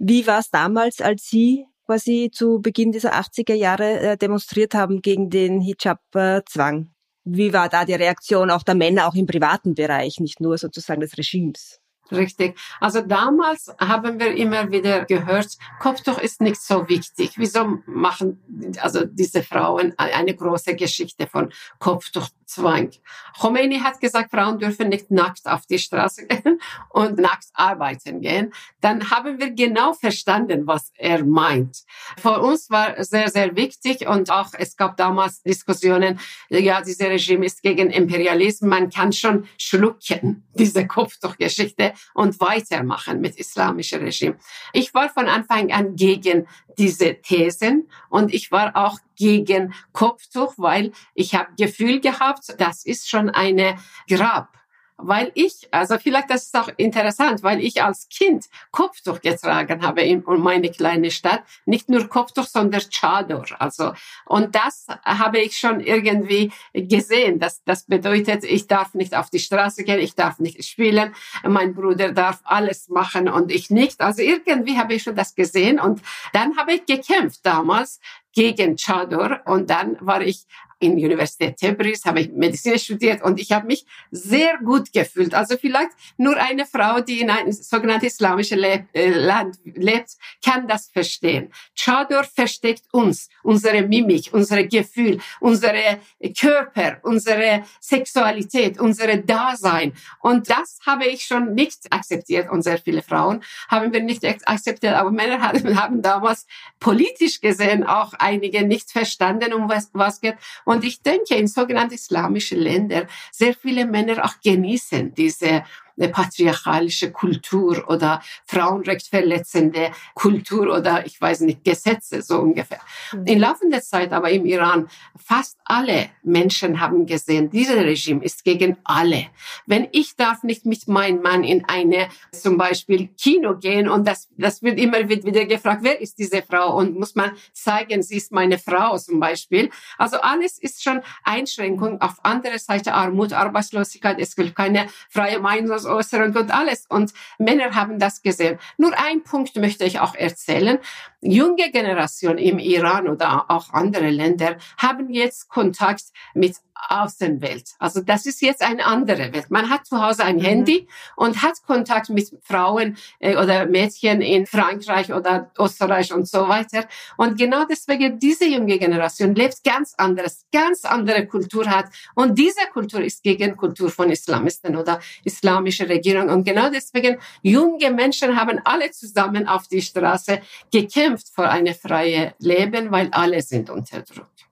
Wie 0.00 0.26
war 0.26 0.40
es 0.40 0.50
damals, 0.50 1.00
als 1.00 1.28
Sie 1.28 1.66
quasi 1.86 2.30
zu 2.32 2.60
Beginn 2.60 2.90
dieser 2.90 3.14
80er 3.14 3.54
Jahre 3.54 4.00
äh, 4.00 4.16
demonstriert 4.16 4.74
haben 4.74 5.02
gegen 5.02 5.30
den 5.30 5.60
Hijab-Zwang? 5.60 6.90
Wie 7.24 7.52
war 7.52 7.68
da 7.68 7.84
die 7.84 7.94
Reaktion 7.94 8.50
auch 8.50 8.62
der 8.62 8.74
Männer, 8.74 9.06
auch 9.06 9.14
im 9.14 9.26
privaten 9.26 9.74
Bereich, 9.74 10.20
nicht 10.20 10.40
nur 10.40 10.56
sozusagen 10.58 11.00
des 11.00 11.16
Regimes? 11.18 11.80
Richtig. 12.12 12.58
Also 12.80 13.02
damals 13.02 13.72
haben 13.78 14.18
wir 14.18 14.34
immer 14.34 14.70
wieder 14.70 15.04
gehört, 15.04 15.56
Kopftuch 15.78 16.18
ist 16.18 16.40
nicht 16.40 16.60
so 16.60 16.88
wichtig. 16.88 17.34
Wieso 17.36 17.78
machen 17.86 18.42
also 18.80 19.04
diese 19.04 19.42
Frauen 19.42 19.94
eine 19.96 20.34
große 20.34 20.74
Geschichte 20.74 21.28
von 21.28 21.52
Kopftuchzwang? 21.78 22.90
Khomeini 23.38 23.78
hat 23.78 24.00
gesagt, 24.00 24.32
Frauen 24.32 24.58
dürfen 24.58 24.88
nicht 24.88 25.10
nackt 25.10 25.46
auf 25.46 25.66
die 25.66 25.78
Straße 25.78 26.26
gehen 26.26 26.60
und 26.90 27.18
nackt 27.18 27.46
arbeiten 27.54 28.20
gehen. 28.20 28.52
Dann 28.80 29.10
haben 29.10 29.38
wir 29.38 29.50
genau 29.50 29.92
verstanden, 29.92 30.66
was 30.66 30.92
er 30.96 31.24
meint. 31.24 31.84
Für 32.20 32.40
uns 32.40 32.70
war 32.70 33.02
sehr, 33.04 33.28
sehr 33.28 33.54
wichtig 33.54 34.06
und 34.08 34.30
auch 34.30 34.48
es 34.58 34.76
gab 34.76 34.96
damals 34.96 35.42
Diskussionen, 35.42 36.18
ja, 36.48 36.80
dieses 36.80 37.06
Regime 37.06 37.46
ist 37.46 37.62
gegen 37.62 37.90
Imperialismus. 37.90 38.68
Man 38.68 38.90
kann 38.90 39.12
schon 39.12 39.46
schlucken, 39.58 40.44
diese 40.54 40.86
Kopftuchgeschichte 40.86 41.92
und 42.14 42.40
weitermachen 42.40 43.20
mit 43.20 43.36
islamischem 43.36 44.02
Regime. 44.02 44.36
Ich 44.72 44.94
war 44.94 45.08
von 45.08 45.28
Anfang 45.28 45.72
an 45.72 45.96
gegen 45.96 46.46
diese 46.78 47.16
Thesen 47.20 47.88
und 48.08 48.32
ich 48.32 48.50
war 48.50 48.76
auch 48.76 48.98
gegen 49.16 49.74
Kopftuch, 49.92 50.54
weil 50.56 50.92
ich 51.14 51.34
habe 51.34 51.50
Gefühl 51.58 52.00
gehabt, 52.00 52.54
das 52.58 52.84
ist 52.84 53.08
schon 53.08 53.30
eine 53.30 53.76
Grab 54.08 54.59
weil 55.02 55.32
ich, 55.34 55.68
also 55.70 55.98
vielleicht 55.98 56.30
das 56.30 56.44
ist 56.44 56.56
auch 56.56 56.68
interessant, 56.76 57.42
weil 57.42 57.60
ich 57.60 57.82
als 57.82 58.08
Kind 58.08 58.46
Kopftuch 58.70 59.20
getragen 59.20 59.82
habe 59.82 60.02
in 60.02 60.22
meine 60.26 60.70
kleine 60.70 61.10
Stadt, 61.10 61.42
nicht 61.66 61.88
nur 61.88 62.08
Kopftuch, 62.08 62.46
sondern 62.46 62.82
Chador, 62.90 63.46
also 63.58 63.92
und 64.26 64.54
das 64.54 64.86
habe 65.04 65.38
ich 65.40 65.56
schon 65.56 65.80
irgendwie 65.80 66.52
gesehen, 66.72 67.38
dass 67.38 67.62
das 67.64 67.84
bedeutet, 67.84 68.44
ich 68.44 68.66
darf 68.66 68.94
nicht 68.94 69.14
auf 69.14 69.30
die 69.30 69.38
Straße 69.38 69.84
gehen, 69.84 70.00
ich 70.00 70.14
darf 70.14 70.38
nicht 70.38 70.64
spielen, 70.64 71.14
mein 71.44 71.74
Bruder 71.74 72.12
darf 72.12 72.40
alles 72.44 72.88
machen 72.88 73.28
und 73.28 73.50
ich 73.50 73.70
nicht, 73.70 74.00
also 74.00 74.22
irgendwie 74.22 74.78
habe 74.78 74.94
ich 74.94 75.02
schon 75.02 75.16
das 75.16 75.34
gesehen 75.34 75.80
und 75.80 76.00
dann 76.32 76.56
habe 76.56 76.74
ich 76.74 76.86
gekämpft 76.86 77.40
damals 77.44 78.00
gegen 78.32 78.76
Chador 78.76 79.40
und 79.44 79.70
dann 79.70 79.96
war 80.00 80.22
ich 80.22 80.46
in 80.80 80.92
Universität 80.92 81.58
Tabriz, 81.58 82.04
habe 82.06 82.20
ich 82.20 82.30
Medizin 82.32 82.78
studiert 82.78 83.22
und 83.22 83.38
ich 83.38 83.52
habe 83.52 83.66
mich 83.66 83.84
sehr 84.10 84.58
gut 84.58 84.92
gefühlt. 84.92 85.34
Also 85.34 85.56
vielleicht 85.58 85.90
nur 86.16 86.36
eine 86.36 86.64
Frau, 86.64 87.00
die 87.00 87.20
in 87.20 87.30
einem 87.30 87.52
sogenannten 87.52 88.06
islamischen 88.06 88.58
Le 88.58 88.86
äh, 88.94 89.10
Land 89.10 89.58
lebt, 89.64 90.16
kann 90.42 90.66
das 90.66 90.88
verstehen. 90.88 91.52
Chador 91.78 92.24
versteckt 92.24 92.84
uns, 92.92 93.28
unsere 93.42 93.82
Mimik, 93.82 94.30
unsere 94.32 94.66
Gefühl, 94.66 95.20
unsere 95.38 96.00
Körper, 96.38 96.98
unsere 97.02 97.64
Sexualität, 97.78 98.80
unsere 98.80 99.18
Dasein. 99.18 99.92
Und 100.20 100.48
das 100.48 100.78
habe 100.86 101.06
ich 101.06 101.24
schon 101.24 101.54
nicht 101.54 101.92
akzeptiert 101.92 102.50
und 102.50 102.62
sehr 102.62 102.78
viele 102.78 103.02
Frauen 103.02 103.42
haben 103.68 103.92
wir 103.92 104.02
nicht 104.02 104.24
akzeptiert, 104.24 104.94
aber 104.94 105.10
Männer 105.10 105.40
haben 105.76 106.00
damals 106.00 106.46
politisch 106.78 107.42
gesehen 107.42 107.84
auch 107.84 108.14
einige 108.20 108.66
nicht 108.66 108.90
verstanden, 108.90 109.52
um 109.52 109.68
was, 109.68 109.90
was 109.92 110.20
geht. 110.20 110.36
Und 110.64 110.84
ich 110.84 111.02
denke, 111.02 111.34
in 111.34 111.46
sogenannten 111.46 111.94
islamischen 111.94 112.58
Ländern 112.58 113.08
sehr 113.32 113.54
viele 113.54 113.86
Männer 113.86 114.24
auch 114.24 114.34
genießen 114.42 115.14
diese 115.14 115.64
eine 116.00 116.10
patriarchalische 116.10 117.12
Kultur 117.12 117.84
oder 117.88 118.22
frauenrechtverletzende 118.46 119.90
Kultur 120.14 120.76
oder 120.76 121.04
ich 121.06 121.20
weiß 121.20 121.40
nicht, 121.40 121.64
Gesetze 121.64 122.22
so 122.22 122.38
ungefähr. 122.38 122.80
Mhm. 123.12 123.26
In 123.26 123.38
laufender 123.38 123.82
Zeit 123.82 124.12
aber 124.12 124.30
im 124.30 124.46
Iran, 124.46 124.88
fast 125.16 125.58
alle 125.64 126.10
Menschen 126.22 126.80
haben 126.80 127.06
gesehen, 127.06 127.50
dieses 127.50 127.76
Regime 127.76 128.24
ist 128.24 128.44
gegen 128.44 128.76
alle. 128.84 129.26
Wenn 129.66 129.88
ich 129.92 130.16
darf 130.16 130.42
nicht 130.42 130.66
mit 130.66 130.88
meinem 130.88 131.22
Mann 131.22 131.44
in 131.44 131.64
eine 131.66 132.08
zum 132.32 132.56
Beispiel 132.56 133.08
Kino 133.18 133.56
gehen 133.56 133.88
und 133.88 134.06
das, 134.06 134.28
das 134.36 134.62
wird 134.62 134.78
immer 134.78 135.08
wieder 135.08 135.44
gefragt, 135.44 135.80
wer 135.82 136.00
ist 136.00 136.18
diese 136.18 136.42
Frau 136.42 136.76
und 136.76 136.98
muss 136.98 137.14
man 137.14 137.32
zeigen, 137.52 138.02
sie 138.02 138.16
ist 138.16 138.32
meine 138.32 138.58
Frau 138.58 138.96
zum 138.98 139.20
Beispiel. 139.20 139.70
Also 139.98 140.20
alles 140.20 140.58
ist 140.58 140.82
schon 140.82 141.02
Einschränkung. 141.24 142.00
Auf 142.00 142.16
andere 142.22 142.58
Seite 142.58 142.94
Armut, 142.94 143.32
Arbeitslosigkeit, 143.32 144.18
es 144.18 144.34
gibt 144.34 144.54
keine 144.54 144.86
freie 145.08 145.38
Meinungs 145.40 145.86
Äußerung 145.90 146.34
und 146.34 146.50
alles. 146.50 146.86
Und 146.88 147.12
Männer 147.38 147.74
haben 147.74 147.98
das 147.98 148.22
gesehen. 148.22 148.58
Nur 148.76 148.92
ein 148.98 149.22
Punkt 149.22 149.56
möchte 149.56 149.84
ich 149.84 150.00
auch 150.00 150.14
erzählen. 150.14 150.78
Junge 151.20 151.70
Generation 151.70 152.38
im 152.38 152.58
Iran 152.58 153.08
oder 153.08 153.50
auch 153.50 153.72
andere 153.72 154.08
Länder 154.10 154.56
haben 154.78 155.10
jetzt 155.10 155.48
Kontakt 155.48 156.04
mit 156.34 156.56
Außenwelt. 156.88 157.70
Also 157.78 158.00
das 158.00 158.26
ist 158.26 158.40
jetzt 158.40 158.62
eine 158.62 158.84
andere 158.84 159.32
Welt. 159.32 159.50
Man 159.50 159.68
hat 159.68 159.86
zu 159.86 160.02
Hause 160.02 160.24
ein 160.24 160.36
mhm. 160.36 160.42
Handy 160.42 160.88
und 161.16 161.42
hat 161.42 161.62
Kontakt 161.66 162.08
mit 162.08 162.30
Frauen 162.42 162.96
äh, 163.18 163.36
oder 163.36 163.66
Mädchen 163.66 164.22
in 164.22 164.46
Frankreich 164.46 165.12
oder 165.12 165.50
Österreich 165.58 166.12
und 166.12 166.26
so 166.26 166.48
weiter. 166.48 166.86
Und 167.16 167.38
genau 167.38 167.64
deswegen 167.64 168.18
diese 168.18 168.46
junge 168.46 168.78
Generation 168.78 169.34
lebt 169.34 169.62
ganz 169.62 169.94
anderes, 169.98 170.46
ganz 170.52 170.84
andere 170.84 171.26
Kultur 171.26 171.66
hat. 171.66 171.86
Und 172.14 172.38
diese 172.38 172.66
Kultur 172.72 173.02
ist 173.02 173.22
gegen 173.22 173.56
Kultur 173.56 173.90
von 173.90 174.10
Islamisten 174.10 174.76
oder 174.76 175.00
islamische 175.24 175.88
Regierung. 175.88 176.28
Und 176.30 176.44
genau 176.44 176.70
deswegen 176.70 177.18
junge 177.42 177.90
Menschen 177.90 178.40
haben 178.40 178.60
alle 178.64 178.90
zusammen 178.90 179.46
auf 179.46 179.68
die 179.68 179.82
Straße 179.82 180.40
gekämpft 180.72 181.09
für 181.18 181.48
eine 181.48 181.74
freie 181.74 182.34
Leben, 182.38 182.90
weil 182.90 183.08
alle 183.12 183.42
sind 183.42 183.70
unterdrückt. 183.70 184.46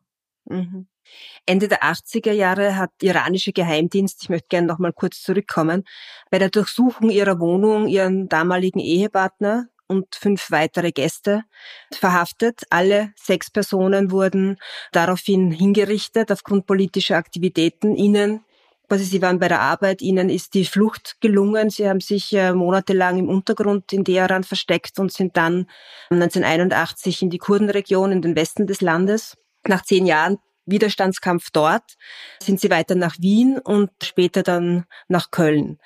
Mhm. 0.44 0.86
Ende 1.46 1.68
der 1.68 1.82
80er 1.82 2.32
Jahre 2.32 2.76
hat 2.76 2.90
iranische 3.00 3.52
Geheimdienst, 3.52 4.22
ich 4.22 4.28
möchte 4.28 4.48
gerne 4.48 4.66
noch 4.66 4.78
mal 4.78 4.92
kurz 4.92 5.22
zurückkommen, 5.22 5.84
bei 6.30 6.38
der 6.38 6.50
Durchsuchung 6.50 7.10
ihrer 7.10 7.40
Wohnung 7.40 7.88
ihren 7.88 8.28
damaligen 8.28 8.80
Ehepartner 8.80 9.68
und 9.86 10.14
fünf 10.14 10.50
weitere 10.50 10.92
Gäste 10.92 11.44
verhaftet. 11.92 12.62
Alle 12.70 13.12
sechs 13.16 13.50
Personen 13.50 14.10
wurden 14.10 14.58
daraufhin 14.92 15.50
hingerichtet 15.50 16.30
aufgrund 16.30 16.66
politischer 16.66 17.16
Aktivitäten. 17.16 17.96
Ihnen 17.96 18.44
quasi 18.88 19.04
sie 19.04 19.22
waren 19.22 19.38
bei 19.38 19.48
der 19.48 19.60
Arbeit, 19.60 20.02
ihnen 20.02 20.30
ist 20.30 20.54
die 20.54 20.64
Flucht 20.64 21.20
gelungen. 21.20 21.70
Sie 21.70 21.88
haben 21.88 22.00
sich 22.00 22.32
äh, 22.32 22.52
monatelang 22.52 23.18
im 23.18 23.28
Untergrund 23.28 23.92
in 23.92 24.04
Teheran 24.04 24.44
versteckt 24.44 24.98
und 24.98 25.12
sind 25.12 25.36
dann 25.36 25.66
1981 26.10 27.22
in 27.22 27.30
die 27.30 27.38
Kurdenregion 27.38 28.12
in 28.12 28.22
den 28.22 28.34
Westen 28.34 28.66
des 28.66 28.80
Landes. 28.80 29.36
Nach 29.66 29.82
zehn 29.82 30.06
Jahren 30.06 30.38
Widerstandskampf 30.68 31.50
dort, 31.50 31.96
sind 32.42 32.60
sie 32.60 32.70
weiter 32.70 32.94
nach 32.94 33.16
Wien 33.18 33.58
und 33.58 33.90
später 34.02 34.42
dann 34.42 34.84
nach 35.08 35.30
Köln. 35.30 35.78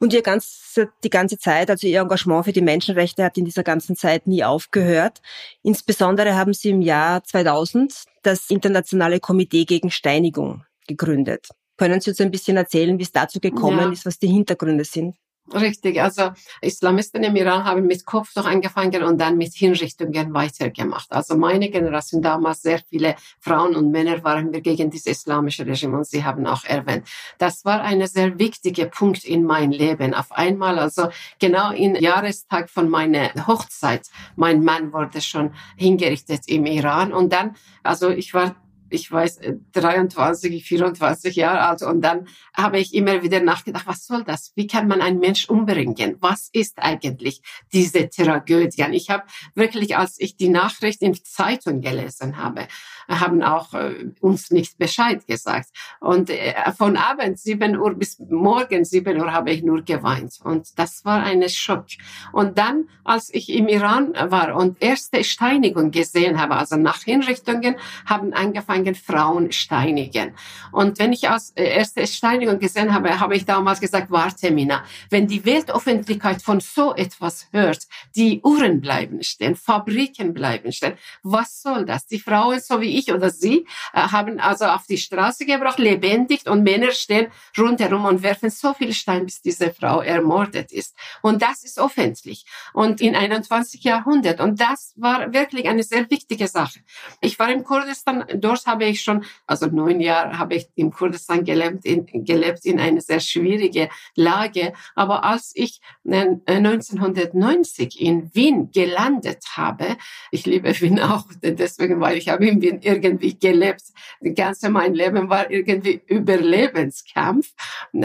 Und 0.00 0.12
ihr 0.12 0.22
ganze, 0.22 0.90
die 1.02 1.10
ganze 1.10 1.38
Zeit, 1.38 1.70
also 1.70 1.86
ihr 1.86 2.00
Engagement 2.00 2.44
für 2.44 2.52
die 2.52 2.60
Menschenrechte 2.60 3.24
hat 3.24 3.38
in 3.38 3.44
dieser 3.44 3.62
ganzen 3.62 3.96
Zeit 3.96 4.26
nie 4.26 4.44
aufgehört. 4.44 5.22
Insbesondere 5.62 6.34
haben 6.34 6.52
sie 6.52 6.70
im 6.70 6.82
Jahr 6.82 7.22
2000 7.22 8.04
das 8.22 8.50
Internationale 8.50 9.20
Komitee 9.20 9.64
gegen 9.64 9.90
Steinigung 9.90 10.64
gegründet. 10.86 11.48
Können 11.76 12.00
Sie 12.00 12.10
uns 12.10 12.20
ein 12.20 12.30
bisschen 12.30 12.56
erzählen, 12.56 12.98
wie 12.98 13.02
es 13.02 13.12
dazu 13.12 13.40
gekommen 13.40 13.80
ja. 13.80 13.90
ist, 13.92 14.06
was 14.06 14.18
die 14.18 14.28
Hintergründe 14.28 14.84
sind? 14.84 15.16
Richtig, 15.52 16.00
also 16.00 16.30
Islamisten 16.62 17.22
im 17.22 17.36
Iran 17.36 17.64
haben 17.64 17.86
mit 17.86 18.06
Kopftuch 18.06 18.46
angefangen 18.46 19.02
und 19.02 19.20
dann 19.20 19.36
mit 19.36 19.52
Hinrichtungen 19.52 20.32
weitergemacht. 20.32 21.12
Also 21.12 21.36
meine 21.36 21.68
Generation 21.68 22.22
damals, 22.22 22.62
sehr 22.62 22.80
viele 22.88 23.14
Frauen 23.40 23.76
und 23.76 23.90
Männer 23.90 24.24
waren 24.24 24.54
wir 24.54 24.62
gegen 24.62 24.88
dieses 24.88 25.06
islamische 25.06 25.66
Regime 25.66 25.98
und 25.98 26.06
sie 26.06 26.24
haben 26.24 26.46
auch 26.46 26.64
erwähnt. 26.64 27.06
Das 27.36 27.62
war 27.66 27.82
ein 27.82 28.06
sehr 28.06 28.38
wichtiger 28.38 28.86
Punkt 28.86 29.24
in 29.24 29.44
mein 29.44 29.70
Leben. 29.70 30.14
Auf 30.14 30.32
einmal, 30.32 30.78
also 30.78 31.08
genau 31.38 31.72
im 31.72 31.94
Jahrestag 31.94 32.70
von 32.70 32.88
meiner 32.88 33.34
Hochzeit, 33.46 34.08
mein 34.36 34.64
Mann 34.64 34.94
wurde 34.94 35.20
schon 35.20 35.52
hingerichtet 35.76 36.48
im 36.48 36.64
Iran 36.64 37.12
und 37.12 37.34
dann, 37.34 37.54
also 37.82 38.08
ich 38.08 38.32
war 38.32 38.56
ich 38.94 39.10
weiß, 39.10 39.40
23, 39.72 40.52
äh, 40.52 40.60
24 40.60 41.36
Jahre 41.36 41.60
alt. 41.60 41.82
Und 41.82 42.00
dann 42.00 42.28
habe 42.54 42.78
ich 42.78 42.94
immer 42.94 43.22
wieder 43.22 43.40
nachgedacht, 43.40 43.86
was 43.86 44.06
soll 44.06 44.24
das? 44.24 44.52
Wie 44.54 44.66
kann 44.66 44.88
man 44.88 45.00
einen 45.00 45.18
Mensch 45.18 45.48
umbringen? 45.48 46.16
Was 46.20 46.48
ist 46.52 46.78
eigentlich 46.78 47.42
diese 47.72 48.08
Tragödie? 48.08 48.84
Ich 48.92 49.10
habe 49.10 49.24
wirklich, 49.54 49.96
als 49.96 50.20
ich 50.20 50.36
die 50.36 50.48
Nachricht 50.48 51.02
in 51.02 51.14
Zeitung 51.14 51.80
gelesen 51.80 52.36
habe, 52.36 52.68
haben 53.08 53.42
auch 53.42 53.74
äh, 53.74 54.06
uns 54.20 54.50
nicht 54.50 54.78
Bescheid 54.78 55.26
gesagt. 55.26 55.68
Und 56.00 56.30
äh, 56.30 56.54
von 56.76 56.96
Abend 56.96 57.38
7 57.38 57.76
Uhr 57.78 57.94
bis 57.94 58.18
morgen 58.18 58.84
7 58.84 59.20
Uhr 59.20 59.32
habe 59.32 59.50
ich 59.52 59.62
nur 59.62 59.82
geweint. 59.82 60.38
Und 60.42 60.78
das 60.78 61.04
war 61.04 61.22
ein 61.22 61.48
Schock. 61.48 61.86
Und 62.32 62.58
dann, 62.58 62.88
als 63.04 63.32
ich 63.32 63.48
im 63.50 63.68
Iran 63.68 64.12
war 64.14 64.54
und 64.56 64.82
erste 64.82 65.24
Steinigung 65.24 65.90
gesehen 65.90 66.40
habe, 66.40 66.56
also 66.56 66.76
nach 66.76 67.02
Hinrichtungen, 67.02 67.76
haben 68.06 68.32
angefangen 68.32 68.94
Frauen 68.94 69.52
steinigen. 69.52 70.34
Und 70.72 70.98
wenn 70.98 71.12
ich 71.12 71.28
als 71.28 71.50
äh, 71.50 71.64
erste 71.64 72.06
Steinigung 72.06 72.58
gesehen 72.58 72.94
habe, 72.94 73.20
habe 73.20 73.36
ich 73.36 73.44
damals 73.44 73.80
gesagt, 73.80 74.10
warte 74.10 74.50
Mina, 74.50 74.84
wenn 75.10 75.26
die 75.26 75.44
Weltöffentlichkeit 75.44 76.42
von 76.42 76.60
so 76.60 76.94
etwas 76.94 77.48
hört, 77.52 77.86
die 78.16 78.40
Uhren 78.42 78.80
bleiben 78.80 79.22
stehen, 79.22 79.56
Fabriken 79.56 80.34
bleiben 80.34 80.72
stehen, 80.72 80.94
was 81.22 81.62
soll 81.62 81.84
das? 81.84 82.06
Die 82.06 82.20
Frauen 82.20 82.60
so 82.60 82.80
wie 82.80 82.93
ich 82.98 83.12
oder 83.12 83.30
Sie, 83.30 83.66
äh, 83.92 84.00
haben 84.00 84.40
also 84.40 84.66
auf 84.66 84.86
die 84.86 84.98
Straße 84.98 85.46
gebracht, 85.46 85.78
lebendig 85.78 86.48
und 86.48 86.62
Männer 86.62 86.92
stehen 86.92 87.28
rundherum 87.58 88.04
und 88.04 88.22
werfen 88.22 88.50
so 88.50 88.74
viele 88.74 88.94
Steine, 88.94 89.24
bis 89.24 89.42
diese 89.42 89.72
Frau 89.72 90.00
ermordet 90.00 90.72
ist. 90.72 90.94
Und 91.22 91.42
das 91.42 91.64
ist 91.64 91.78
öffentlich. 91.78 92.44
Und 92.72 93.00
in 93.00 93.14
21. 93.14 93.82
Jahrhundert. 93.84 94.40
Und 94.40 94.60
das 94.60 94.92
war 94.96 95.32
wirklich 95.32 95.68
eine 95.68 95.82
sehr 95.82 96.10
wichtige 96.10 96.48
Sache. 96.48 96.80
Ich 97.20 97.38
war 97.38 97.50
im 97.50 97.64
Kurdistan, 97.64 98.24
dort 98.34 98.66
habe 98.66 98.84
ich 98.84 99.02
schon, 99.02 99.24
also 99.46 99.66
neun 99.66 100.00
Jahre 100.00 100.38
habe 100.38 100.54
ich 100.54 100.68
im 100.74 100.90
Kurdistan 100.90 101.44
gelebt, 101.44 101.84
in, 101.84 102.06
gelebt 102.24 102.64
in 102.64 102.80
eine 102.80 103.00
sehr 103.00 103.20
schwierige 103.20 103.88
Lage. 104.14 104.72
Aber 104.94 105.24
als 105.24 105.52
ich 105.54 105.80
1990 106.04 108.00
äh, 108.00 108.04
in 108.04 108.34
Wien 108.34 108.70
gelandet 108.72 109.44
habe, 109.56 109.96
ich 110.30 110.46
liebe 110.46 110.80
Wien 110.80 111.00
auch 111.00 111.26
deswegen, 111.42 112.00
weil 112.00 112.16
ich 112.16 112.28
habe 112.28 112.46
in 112.46 112.60
Wien 112.60 112.80
irgendwie 112.84 113.38
gelebt. 113.38 113.82
Das 114.20 114.34
ganze 114.34 114.70
mein 114.70 114.94
Leben 114.94 115.28
war 115.28 115.50
irgendwie 115.50 116.00
Überlebenskampf. 116.06 117.52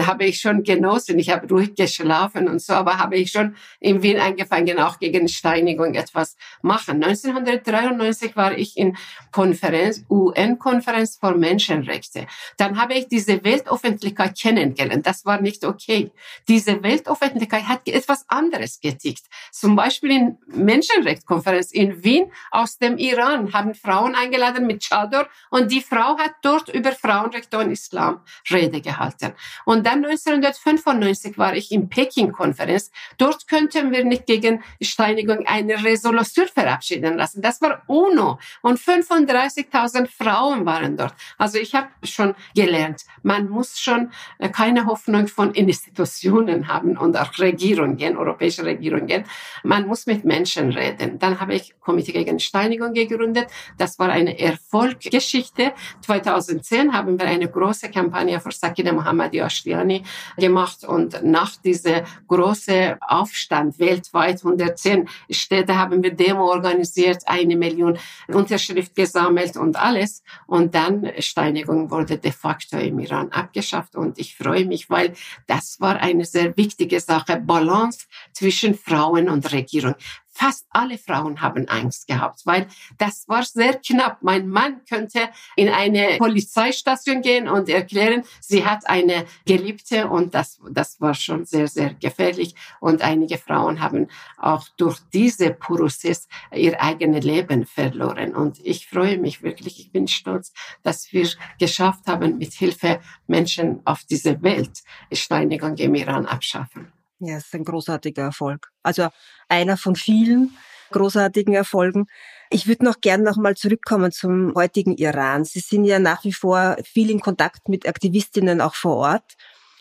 Habe 0.00 0.24
ich 0.24 0.40
schon 0.40 0.62
genossen. 0.62 1.18
Ich 1.18 1.30
habe 1.30 1.48
ruhig 1.48 1.74
geschlafen 1.74 2.48
und 2.48 2.60
so, 2.60 2.72
aber 2.74 2.98
habe 2.98 3.16
ich 3.16 3.30
schon 3.30 3.56
in 3.80 4.02
Wien 4.02 4.18
angefangen, 4.18 4.78
auch 4.78 4.98
gegen 4.98 5.28
Steinigung 5.28 5.94
etwas 5.94 6.36
machen. 6.62 7.02
1993 7.02 8.36
war 8.36 8.56
ich 8.56 8.76
in 8.76 8.96
Konferenz, 9.32 10.04
UN-Konferenz 10.08 11.16
für 11.16 11.36
Menschenrechte. 11.36 12.26
Dann 12.56 12.80
habe 12.80 12.94
ich 12.94 13.08
diese 13.08 13.42
Weltöffentlichkeit 13.44 14.38
kennengelernt. 14.38 15.06
Das 15.06 15.24
war 15.24 15.40
nicht 15.40 15.64
okay. 15.64 16.10
Diese 16.48 16.82
Weltöffentlichkeit 16.82 17.64
hat 17.64 17.86
etwas 17.88 18.24
anderes 18.28 18.80
getickt. 18.80 19.24
Zum 19.52 19.76
Beispiel 19.76 20.10
in 20.10 20.38
Menschenrechtskonferenz 20.46 21.72
in 21.72 22.02
Wien 22.04 22.30
aus 22.50 22.78
dem 22.78 22.98
Iran 22.98 23.52
haben 23.52 23.74
Frauen 23.74 24.14
eingeladen 24.14 24.66
mit 24.70 24.82
Chador 24.86 25.26
und 25.50 25.70
die 25.72 25.80
Frau 25.80 26.16
hat 26.18 26.34
dort 26.42 26.68
über 26.68 26.92
Frauenrechte 26.92 27.58
und 27.58 27.70
Islam 27.70 28.20
Rede 28.50 28.80
gehalten. 28.80 29.32
Und 29.64 29.86
dann 29.86 30.04
1995 30.04 31.38
war 31.38 31.54
ich 31.54 31.72
in 31.72 31.88
Peking-Konferenz. 31.88 32.90
Dort 33.18 33.48
könnten 33.48 33.90
wir 33.90 34.04
nicht 34.04 34.26
gegen 34.26 34.62
Steinigung 34.80 35.46
eine 35.46 35.82
Resolution 35.84 36.46
verabschieden 36.46 37.16
lassen. 37.16 37.42
Das 37.42 37.60
war 37.60 37.82
UNO 37.86 38.38
und 38.62 38.78
35.000 38.78 40.06
Frauen 40.08 40.64
waren 40.66 40.96
dort. 40.96 41.14
Also 41.38 41.58
ich 41.58 41.74
habe 41.74 41.88
schon 42.04 42.34
gelernt, 42.54 43.04
man 43.22 43.48
muss 43.48 43.80
schon 43.80 44.10
äh, 44.38 44.48
keine 44.48 44.86
Hoffnung 44.86 45.26
von 45.26 45.52
Institutionen 45.54 46.68
haben 46.68 46.96
und 46.96 47.16
auch 47.16 47.36
Regierungen, 47.38 48.16
europäische 48.16 48.64
Regierungen. 48.64 49.24
Man 49.64 49.86
muss 49.86 50.06
mit 50.06 50.24
Menschen 50.24 50.70
reden. 50.70 51.18
Dann 51.18 51.40
habe 51.40 51.54
ich 51.54 51.74
Komitee 51.80 52.12
gegen 52.12 52.38
Steinigung 52.38 52.92
gegründet. 52.92 53.48
Das 53.78 53.98
war 53.98 54.08
eine 54.08 54.38
Erfolgsgeschichte. 54.72 55.72
2010 56.02 56.92
haben 56.92 57.18
wir 57.18 57.26
eine 57.26 57.48
große 57.48 57.90
Kampagne 57.90 58.38
für 58.40 58.52
Sakine 58.52 58.92
Mohammadi 58.92 59.38
Ashtiani 59.38 60.04
gemacht 60.36 60.84
und 60.84 61.22
nach 61.24 61.56
dieser 61.56 62.04
großen 62.28 62.96
Aufstand 63.00 63.78
weltweit, 63.78 64.44
110 64.44 65.08
Städte 65.30 65.76
haben 65.76 66.02
wir 66.02 66.14
Demo 66.14 66.44
organisiert, 66.44 67.22
eine 67.26 67.56
Million 67.56 67.98
Unterschrift 68.28 68.94
gesammelt 68.94 69.56
und 69.56 69.76
alles. 69.76 70.22
Und 70.46 70.74
dann 70.74 71.10
Steinigung 71.18 71.90
wurde 71.90 72.18
de 72.18 72.30
facto 72.30 72.78
im 72.78 73.00
Iran 73.00 73.30
abgeschafft 73.32 73.96
und 73.96 74.18
ich 74.18 74.36
freue 74.36 74.66
mich, 74.66 74.88
weil 74.88 75.14
das 75.48 75.80
war 75.80 75.96
eine 75.96 76.24
sehr 76.24 76.56
wichtige 76.56 77.00
Sache, 77.00 77.36
Balance 77.40 78.06
zwischen 78.32 78.74
Frauen 78.74 79.28
und 79.28 79.52
Regierung 79.52 79.94
fast 80.30 80.66
alle 80.70 80.98
Frauen 80.98 81.40
haben 81.40 81.68
Angst 81.68 82.06
gehabt, 82.06 82.46
weil 82.46 82.66
das 82.98 83.28
war 83.28 83.42
sehr 83.42 83.74
knapp. 83.74 84.22
Mein 84.22 84.48
Mann 84.48 84.84
könnte 84.88 85.28
in 85.56 85.68
eine 85.68 86.16
Polizeistation 86.18 87.20
gehen 87.22 87.48
und 87.48 87.68
erklären, 87.68 88.22
sie 88.40 88.64
hat 88.64 88.88
eine 88.88 89.26
Geliebte 89.44 90.08
und 90.08 90.34
das, 90.34 90.60
das 90.70 91.00
war 91.00 91.14
schon 91.14 91.44
sehr, 91.44 91.68
sehr 91.68 91.94
gefährlich. 91.94 92.54
Und 92.80 93.02
einige 93.02 93.38
Frauen 93.38 93.80
haben 93.80 94.08
auch 94.38 94.68
durch 94.76 94.98
diese 95.12 95.50
Prozess 95.50 96.28
ihr 96.54 96.80
eigenes 96.80 97.24
Leben 97.24 97.66
verloren. 97.66 98.34
Und 98.34 98.58
ich 98.64 98.86
freue 98.88 99.18
mich 99.18 99.42
wirklich, 99.42 99.80
ich 99.80 99.92
bin 99.92 100.08
stolz, 100.08 100.52
dass 100.82 101.12
wir 101.12 101.28
geschafft 101.58 102.06
haben, 102.06 102.38
mit 102.38 102.52
Hilfe 102.52 103.00
Menschen 103.26 103.80
auf 103.84 104.04
dieser 104.04 104.40
Welt 104.42 104.82
Steinigung 105.12 105.76
im 105.76 105.94
Iran 105.94 106.26
abschaffen. 106.26 106.92
Ja, 107.20 107.36
es 107.36 107.46
ist 107.46 107.54
ein 107.54 107.64
großartiger 107.64 108.22
Erfolg. 108.22 108.70
Also 108.82 109.08
einer 109.48 109.76
von 109.76 109.94
vielen 109.94 110.56
großartigen 110.90 111.54
Erfolgen. 111.54 112.06
Ich 112.50 112.66
würde 112.66 112.84
noch 112.84 113.00
gern 113.00 113.22
noch 113.22 113.36
mal 113.36 113.56
zurückkommen 113.56 114.10
zum 114.10 114.54
heutigen 114.54 114.96
Iran. 114.96 115.44
Sie 115.44 115.60
sind 115.60 115.84
ja 115.84 115.98
nach 115.98 116.24
wie 116.24 116.32
vor 116.32 116.76
viel 116.82 117.10
in 117.10 117.20
Kontakt 117.20 117.68
mit 117.68 117.86
Aktivistinnen 117.86 118.60
auch 118.60 118.74
vor 118.74 118.96
Ort. 118.96 119.36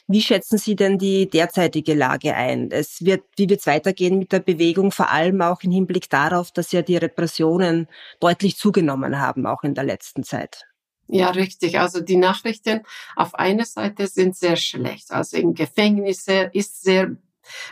Wie 0.08 0.22
schätzen 0.22 0.58
Sie 0.58 0.76
denn 0.76 0.98
die 0.98 1.30
derzeitige 1.30 1.94
Lage 1.94 2.36
ein? 2.36 2.72
Es 2.72 3.06
wird, 3.06 3.24
wie 3.38 3.48
wird 3.50 3.62
es 3.62 3.68
weitergehen 3.68 4.18
mit 4.20 4.32
der 4.32 4.40
Bewegung, 4.40 4.92
vor 4.92 5.12
allem 5.12 5.42
auch 5.42 5.62
im 5.62 5.72
Hinblick 5.72 6.10
darauf, 6.10 6.52
dass 6.52 6.72
ja 6.72 6.82
die 6.82 6.98
Repressionen 6.98 7.88
deutlich 8.20 8.58
zugenommen 8.58 9.20
haben, 9.20 9.46
auch 9.46 9.64
in 9.64 9.76
der 9.76 9.84
letzten 9.84 10.24
Zeit? 10.24 10.66
Ja, 11.08 11.32
richtig. 11.32 11.80
Also 11.80 12.02
die 12.02 12.18
Nachrichten 12.18 12.82
auf 13.16 13.34
einer 13.36 13.66
Seite 13.66 14.08
sind 14.08 14.36
sehr 14.36 14.56
schlecht. 14.56 15.12
Also 15.12 15.38
in 15.38 15.56
Gefängnisse 15.56 16.52
ist 16.54 16.84
sehr 16.84 17.16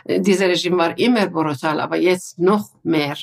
dieser 0.04 0.48
Regime 0.48 0.76
war 0.76 0.98
immer 0.98 1.26
brutal, 1.26 1.80
aber 1.80 1.96
jetzt 1.96 2.38
noch 2.38 2.70
mehr. 2.82 3.16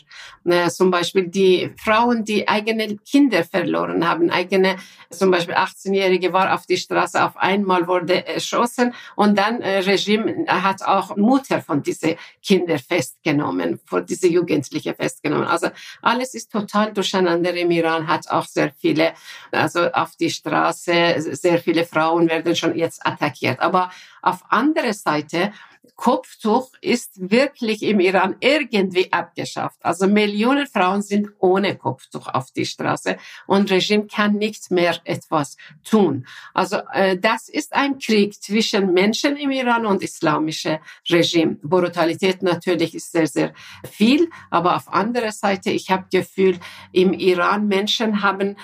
Äh, 0.46 0.70
zum 0.70 0.92
Beispiel 0.92 1.28
die 1.28 1.72
Frauen, 1.78 2.24
die 2.24 2.48
eigene 2.48 2.98
Kinder 2.98 3.44
verloren 3.44 4.08
haben, 4.08 4.30
eigene, 4.30 4.78
zum 5.10 5.32
Beispiel 5.32 5.56
18-Jährige 5.56 6.34
war 6.34 6.54
auf 6.54 6.66
die 6.66 6.78
Straße, 6.78 7.24
auf 7.24 7.36
einmal 7.38 7.88
wurde 7.88 8.26
erschossen 8.28 8.94
und 9.16 9.38
dann 9.38 9.62
äh, 9.62 9.80
Regime 9.80 10.46
hat 10.48 10.84
auch 10.84 11.16
Mutter 11.16 11.62
von 11.62 11.82
diese 11.82 12.18
Kinder 12.44 12.78
festgenommen, 12.78 13.80
von 13.86 14.06
diese 14.06 14.28
Jugendliche 14.28 14.94
festgenommen. 14.94 15.48
Also 15.48 15.70
alles 16.02 16.34
ist 16.36 16.52
total 16.52 16.94
durcheinander 16.94 17.54
im 17.56 17.72
Iran, 17.72 18.08
hat 18.08 18.30
auch 18.30 18.46
sehr 18.46 18.72
viele, 18.80 19.14
also 19.52 19.92
auf 19.92 20.16
die 20.16 20.30
Straße, 20.30 21.16
sehr 21.18 21.60
viele 21.60 21.86
Frauen 21.86 22.30
werden 22.30 22.56
schon 22.56 22.76
jetzt 22.76 23.06
attackiert. 23.06 23.60
Aber 23.60 23.90
auf 24.22 24.44
andere 24.50 24.94
Seite, 24.94 25.52
Kopftuch 25.96 26.72
ist 26.82 27.32
wirklich 27.32 27.82
im 27.82 28.00
Iran 28.00 28.36
irgendwie 28.42 29.12
abgeschafft. 29.14 29.80
Also 29.82 30.08
Millionen 30.08 30.68
Frauen 30.68 31.02
sind 31.02 31.30
ohne 31.40 31.78
Kopftuch 31.78 32.28
auf 32.28 32.52
die 32.52 32.66
Straße 32.66 33.18
und 33.48 33.72
Regime 33.72 34.08
kann 34.08 34.34
nicht 34.34 34.72
mehr 34.72 35.00
etwas 35.06 35.58
tun. 35.84 36.28
Also 36.54 36.78
äh, 36.94 37.18
das 37.18 37.48
ist 37.48 37.74
ein 37.74 37.98
Krieg 37.98 38.42
zwischen 38.42 38.94
Menschen 38.94 39.38
im 39.38 39.52
Iran 39.52 39.86
und 39.86 40.04
islamische 40.04 40.80
Regime. 41.10 41.58
Brutalität 41.64 42.44
natürlich 42.44 42.94
ist 42.94 43.12
sehr, 43.12 43.28
sehr 43.28 43.54
viel, 43.90 44.30
aber 44.50 44.76
auf 44.76 44.92
anderer 44.92 45.32
Seite, 45.32 45.72
ich 45.72 45.90
habe 45.90 46.08
Gefühl, 46.12 46.60
im 46.92 47.14
Iran 47.14 47.68
Menschen 47.68 48.22
haben 48.22 48.58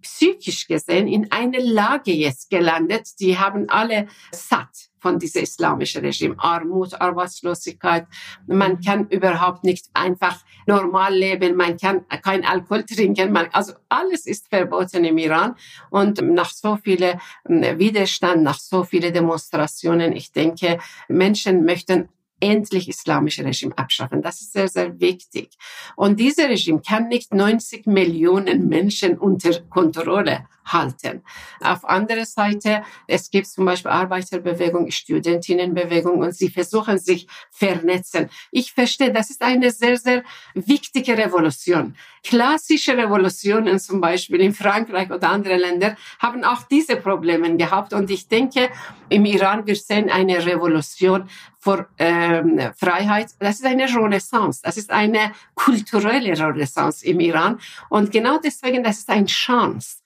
psychisch 0.00 0.66
gesehen 0.66 1.06
in 1.06 1.30
eine 1.32 1.58
Lage 1.58 2.12
jetzt 2.12 2.48
gelandet, 2.48 3.20
die 3.20 3.38
haben 3.38 3.68
alle 3.68 4.08
satt 4.32 4.87
von 5.00 5.18
diesem 5.18 5.42
islamischen 5.42 6.04
Regime. 6.04 6.34
Armut, 6.38 7.00
Arbeitslosigkeit. 7.00 8.06
Man 8.46 8.80
kann 8.80 9.08
überhaupt 9.08 9.64
nicht 9.64 9.86
einfach 9.94 10.44
normal 10.66 11.14
leben. 11.14 11.56
Man 11.56 11.76
kann 11.76 12.04
kein 12.22 12.44
Alkohol 12.44 12.84
trinken. 12.84 13.32
Man, 13.32 13.48
also 13.52 13.72
alles 13.88 14.26
ist 14.26 14.48
verboten 14.48 15.04
im 15.04 15.18
Iran. 15.18 15.54
Und 15.90 16.20
nach 16.22 16.50
so 16.50 16.76
vielen 16.76 17.20
hm, 17.46 17.78
Widerstand, 17.78 18.42
nach 18.42 18.58
so 18.58 18.84
vielen 18.84 19.12
Demonstrationen, 19.12 20.12
ich 20.12 20.32
denke, 20.32 20.78
Menschen 21.08 21.64
möchten 21.64 22.08
endlich 22.40 22.88
islamische 22.88 23.44
Regime 23.44 23.76
abschaffen. 23.76 24.22
Das 24.22 24.40
ist 24.40 24.52
sehr, 24.52 24.68
sehr 24.68 25.00
wichtig. 25.00 25.50
Und 25.96 26.20
dieses 26.20 26.44
Regime 26.48 26.80
kann 26.86 27.08
nicht 27.08 27.34
90 27.34 27.86
Millionen 27.86 28.68
Menschen 28.68 29.18
unter 29.18 29.60
Kontrolle 29.62 30.46
halten. 30.72 31.22
Auf 31.60 31.84
andere 31.84 32.24
Seite, 32.24 32.82
es 33.06 33.30
gibt 33.30 33.46
zum 33.46 33.64
Beispiel 33.64 33.90
Arbeiterbewegung, 33.90 34.90
Studentinnenbewegung 34.90 36.18
und 36.18 36.34
sie 36.34 36.50
versuchen 36.50 36.98
sich 36.98 37.26
vernetzen. 37.50 38.30
Ich 38.50 38.72
verstehe, 38.72 39.12
das 39.12 39.30
ist 39.30 39.42
eine 39.42 39.70
sehr, 39.70 39.96
sehr 39.96 40.22
wichtige 40.54 41.16
Revolution. 41.16 41.96
Klassische 42.22 42.96
Revolutionen 42.96 43.78
zum 43.78 44.00
Beispiel 44.00 44.40
in 44.40 44.54
Frankreich 44.54 45.10
oder 45.10 45.30
andere 45.30 45.56
Länder 45.56 45.96
haben 46.18 46.44
auch 46.44 46.62
diese 46.64 46.96
Probleme 46.96 47.56
gehabt 47.56 47.92
und 47.92 48.10
ich 48.10 48.28
denke, 48.28 48.70
im 49.08 49.24
Iran 49.24 49.66
wir 49.66 49.76
sehen 49.76 50.10
eine 50.10 50.44
Revolution 50.44 51.28
für 51.58 51.88
ähm, 51.98 52.60
Freiheit. 52.76 53.30
Das 53.40 53.56
ist 53.56 53.66
eine 53.66 53.84
Renaissance. 53.84 54.60
Das 54.62 54.76
ist 54.76 54.90
eine 54.90 55.32
kulturelle 55.54 56.38
Renaissance 56.38 57.04
im 57.04 57.20
Iran. 57.20 57.58
Und 57.88 58.10
genau 58.10 58.38
deswegen, 58.38 58.82
das 58.82 58.98
ist 58.98 59.10
eine 59.10 59.26
Chance. 59.26 59.98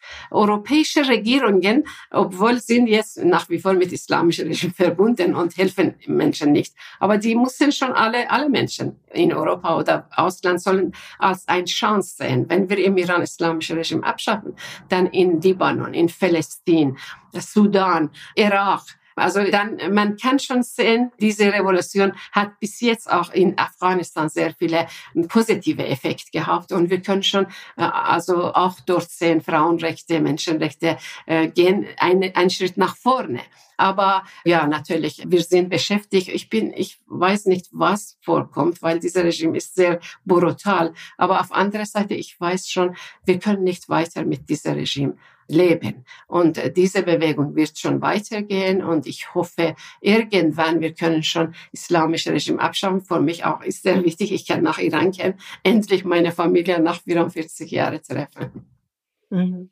Europäische 0.53 1.07
Regierungen, 1.09 1.85
obwohl 2.11 2.61
sind 2.61 2.87
jetzt 2.87 3.23
nach 3.25 3.49
wie 3.49 3.59
vor 3.59 3.73
mit 3.73 3.93
islamischen 3.93 4.49
Regime 4.49 4.73
verbunden 4.73 5.35
und 5.35 5.57
helfen 5.57 5.95
Menschen 6.07 6.53
nicht, 6.53 6.75
aber 7.01 7.19
die 7.19 7.35
müssen 7.35 7.73
schon 7.73 7.93
alle, 7.93 8.31
alle 8.31 8.49
Menschen 8.49 9.01
in 9.13 9.33
Europa 9.33 9.79
oder 9.79 10.09
Ausland 10.15 10.61
sollen 10.61 10.93
als 11.19 11.49
eine 11.49 11.65
Chance 11.65 12.17
sehen. 12.17 12.47
Wenn 12.49 12.69
wir 12.69 12.79
im 12.79 12.97
Iran 12.97 13.23
islamische 13.23 13.77
Regime 13.77 14.05
abschaffen, 14.05 14.55
dann 14.89 15.07
in 15.07 15.41
Libanon, 15.41 15.95
in 15.95 16.09
Palästina, 16.09 16.95
Sudan, 17.33 18.11
Irak, 18.37 18.83
also 19.23 19.45
dann, 19.45 19.79
man 19.93 20.17
kann 20.17 20.39
schon 20.39 20.63
sehen, 20.63 21.13
diese 21.21 21.53
Revolution 21.53 22.13
hat 22.33 22.59
bis 22.61 22.81
jetzt 22.81 23.11
auch 23.11 23.33
in 23.33 23.59
Afghanistan 23.59 24.29
sehr 24.29 24.55
viele 24.55 24.87
positive 25.29 25.87
Effekte 25.87 26.31
gehabt 26.31 26.73
und 26.73 26.91
wir 26.91 27.01
können 27.01 27.23
schon 27.23 27.47
äh, 27.77 27.83
also 27.83 28.53
auch 28.53 28.81
dort 28.81 29.11
sehen, 29.11 29.41
Frauenrechte, 29.41 30.21
Menschenrechte 30.21 30.99
äh, 31.27 31.49
gehen 31.49 31.87
eine, 31.99 32.35
einen 32.37 32.51
Schritt 32.51 32.77
nach 32.77 32.97
vorne. 32.97 33.41
Aber 33.77 34.25
ja, 34.45 34.67
natürlich, 34.67 35.23
wir 35.27 35.43
sind 35.43 35.69
beschäftigt. 35.69 36.29
Ich 36.29 36.49
bin, 36.49 36.73
ich 36.73 37.01
weiß 37.07 37.47
nicht, 37.47 37.69
was 37.73 38.17
vorkommt, 38.21 38.81
weil 38.83 39.01
dieser 39.01 39.25
Regime 39.25 39.57
ist 39.57 39.75
sehr 39.75 39.99
brutal. 40.25 40.95
Aber 41.17 41.41
auf 41.41 41.51
anderer 41.51 41.87
Seite, 41.87 42.15
ich 42.15 42.39
weiß 42.41 42.69
schon, 42.69 42.95
wir 43.25 43.41
können 43.41 43.65
nicht 43.65 43.89
weiter 43.89 44.25
mit 44.25 44.49
diesem 44.49 44.75
Regime 44.75 45.17
leben. 45.55 46.05
Und 46.27 46.59
äh, 46.59 46.73
diese 46.73 47.03
Bewegung 47.03 47.55
wird 47.55 47.79
schon 47.79 48.01
weitergehen 48.01 48.83
und 48.83 49.07
ich 49.07 49.35
hoffe, 49.35 49.75
irgendwann 50.01 50.81
wir 50.81 50.95
können 50.95 51.23
schon 51.23 51.55
islamische 51.73 52.33
Regime 52.33 52.61
abschaffen. 52.61 53.03
Für 53.03 53.21
mich 53.21 53.45
auch 53.45 53.63
ist 53.63 53.83
sehr 53.83 54.05
wichtig, 54.05 54.33
ich 54.33 54.47
kann 54.47 54.63
nach 54.63 54.79
Iran 54.79 55.11
gehen, 55.11 55.35
endlich 55.63 56.05
meine 56.05 56.33
Familie 56.33 56.81
nach 56.81 57.01
44 57.03 57.71
Jahren 57.71 58.03
treffen. 58.03 58.67
Mhm. 59.31 59.71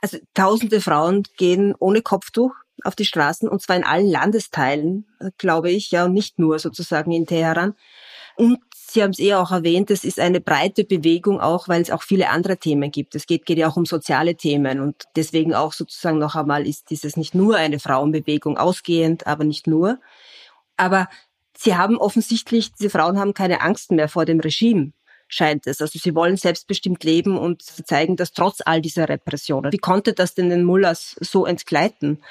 Also 0.00 0.18
tausende 0.34 0.80
Frauen 0.80 1.24
gehen 1.36 1.74
ohne 1.78 2.02
Kopftuch 2.02 2.54
auf 2.84 2.96
die 2.96 3.04
Straßen 3.04 3.48
und 3.48 3.60
zwar 3.60 3.76
in 3.76 3.84
allen 3.84 4.08
Landesteilen, 4.08 5.06
äh, 5.20 5.30
glaube 5.36 5.70
ich, 5.70 5.90
ja, 5.90 6.06
und 6.06 6.14
nicht 6.14 6.38
nur 6.38 6.58
sozusagen 6.58 7.12
in 7.12 7.26
Teheran. 7.26 7.74
Und 8.36 8.58
Sie 8.92 9.02
haben 9.02 9.10
es 9.10 9.18
eher 9.18 9.40
auch 9.40 9.52
erwähnt, 9.52 9.90
es 9.90 10.02
ist 10.02 10.18
eine 10.18 10.40
breite 10.40 10.84
Bewegung 10.84 11.40
auch, 11.40 11.68
weil 11.68 11.80
es 11.80 11.90
auch 11.90 12.02
viele 12.02 12.28
andere 12.28 12.56
Themen 12.56 12.90
gibt. 12.90 13.14
Es 13.14 13.26
geht, 13.26 13.46
geht 13.46 13.58
ja 13.58 13.68
auch 13.68 13.76
um 13.76 13.86
soziale 13.86 14.34
Themen 14.34 14.80
und 14.80 15.04
deswegen 15.14 15.54
auch 15.54 15.72
sozusagen 15.72 16.18
noch 16.18 16.34
einmal 16.34 16.66
ist 16.66 16.90
dieses 16.90 17.16
nicht 17.16 17.34
nur 17.34 17.56
eine 17.56 17.78
Frauenbewegung 17.78 18.58
ausgehend, 18.58 19.26
aber 19.26 19.44
nicht 19.44 19.66
nur. 19.66 20.00
Aber 20.76 21.08
Sie 21.56 21.76
haben 21.76 21.98
offensichtlich, 21.98 22.72
diese 22.72 22.88
Frauen 22.88 23.18
haben 23.18 23.34
keine 23.34 23.60
Angst 23.60 23.92
mehr 23.92 24.08
vor 24.08 24.24
dem 24.24 24.40
Regime 24.40 24.92
scheint 25.30 25.66
es. 25.66 25.80
Also 25.80 25.98
sie 25.98 26.14
wollen 26.14 26.36
selbstbestimmt 26.36 27.02
leben 27.04 27.38
und 27.38 27.62
sie 27.62 27.84
zeigen 27.84 28.16
das 28.16 28.32
trotz 28.32 28.60
all 28.64 28.82
dieser 28.82 29.08
Repressionen. 29.08 29.72
Wie 29.72 29.78
konnte 29.78 30.12
das 30.12 30.34
denn 30.34 30.50
den 30.50 30.64
Mullahs 30.64 31.16
so 31.20 31.46
entgleiten? 31.46 32.22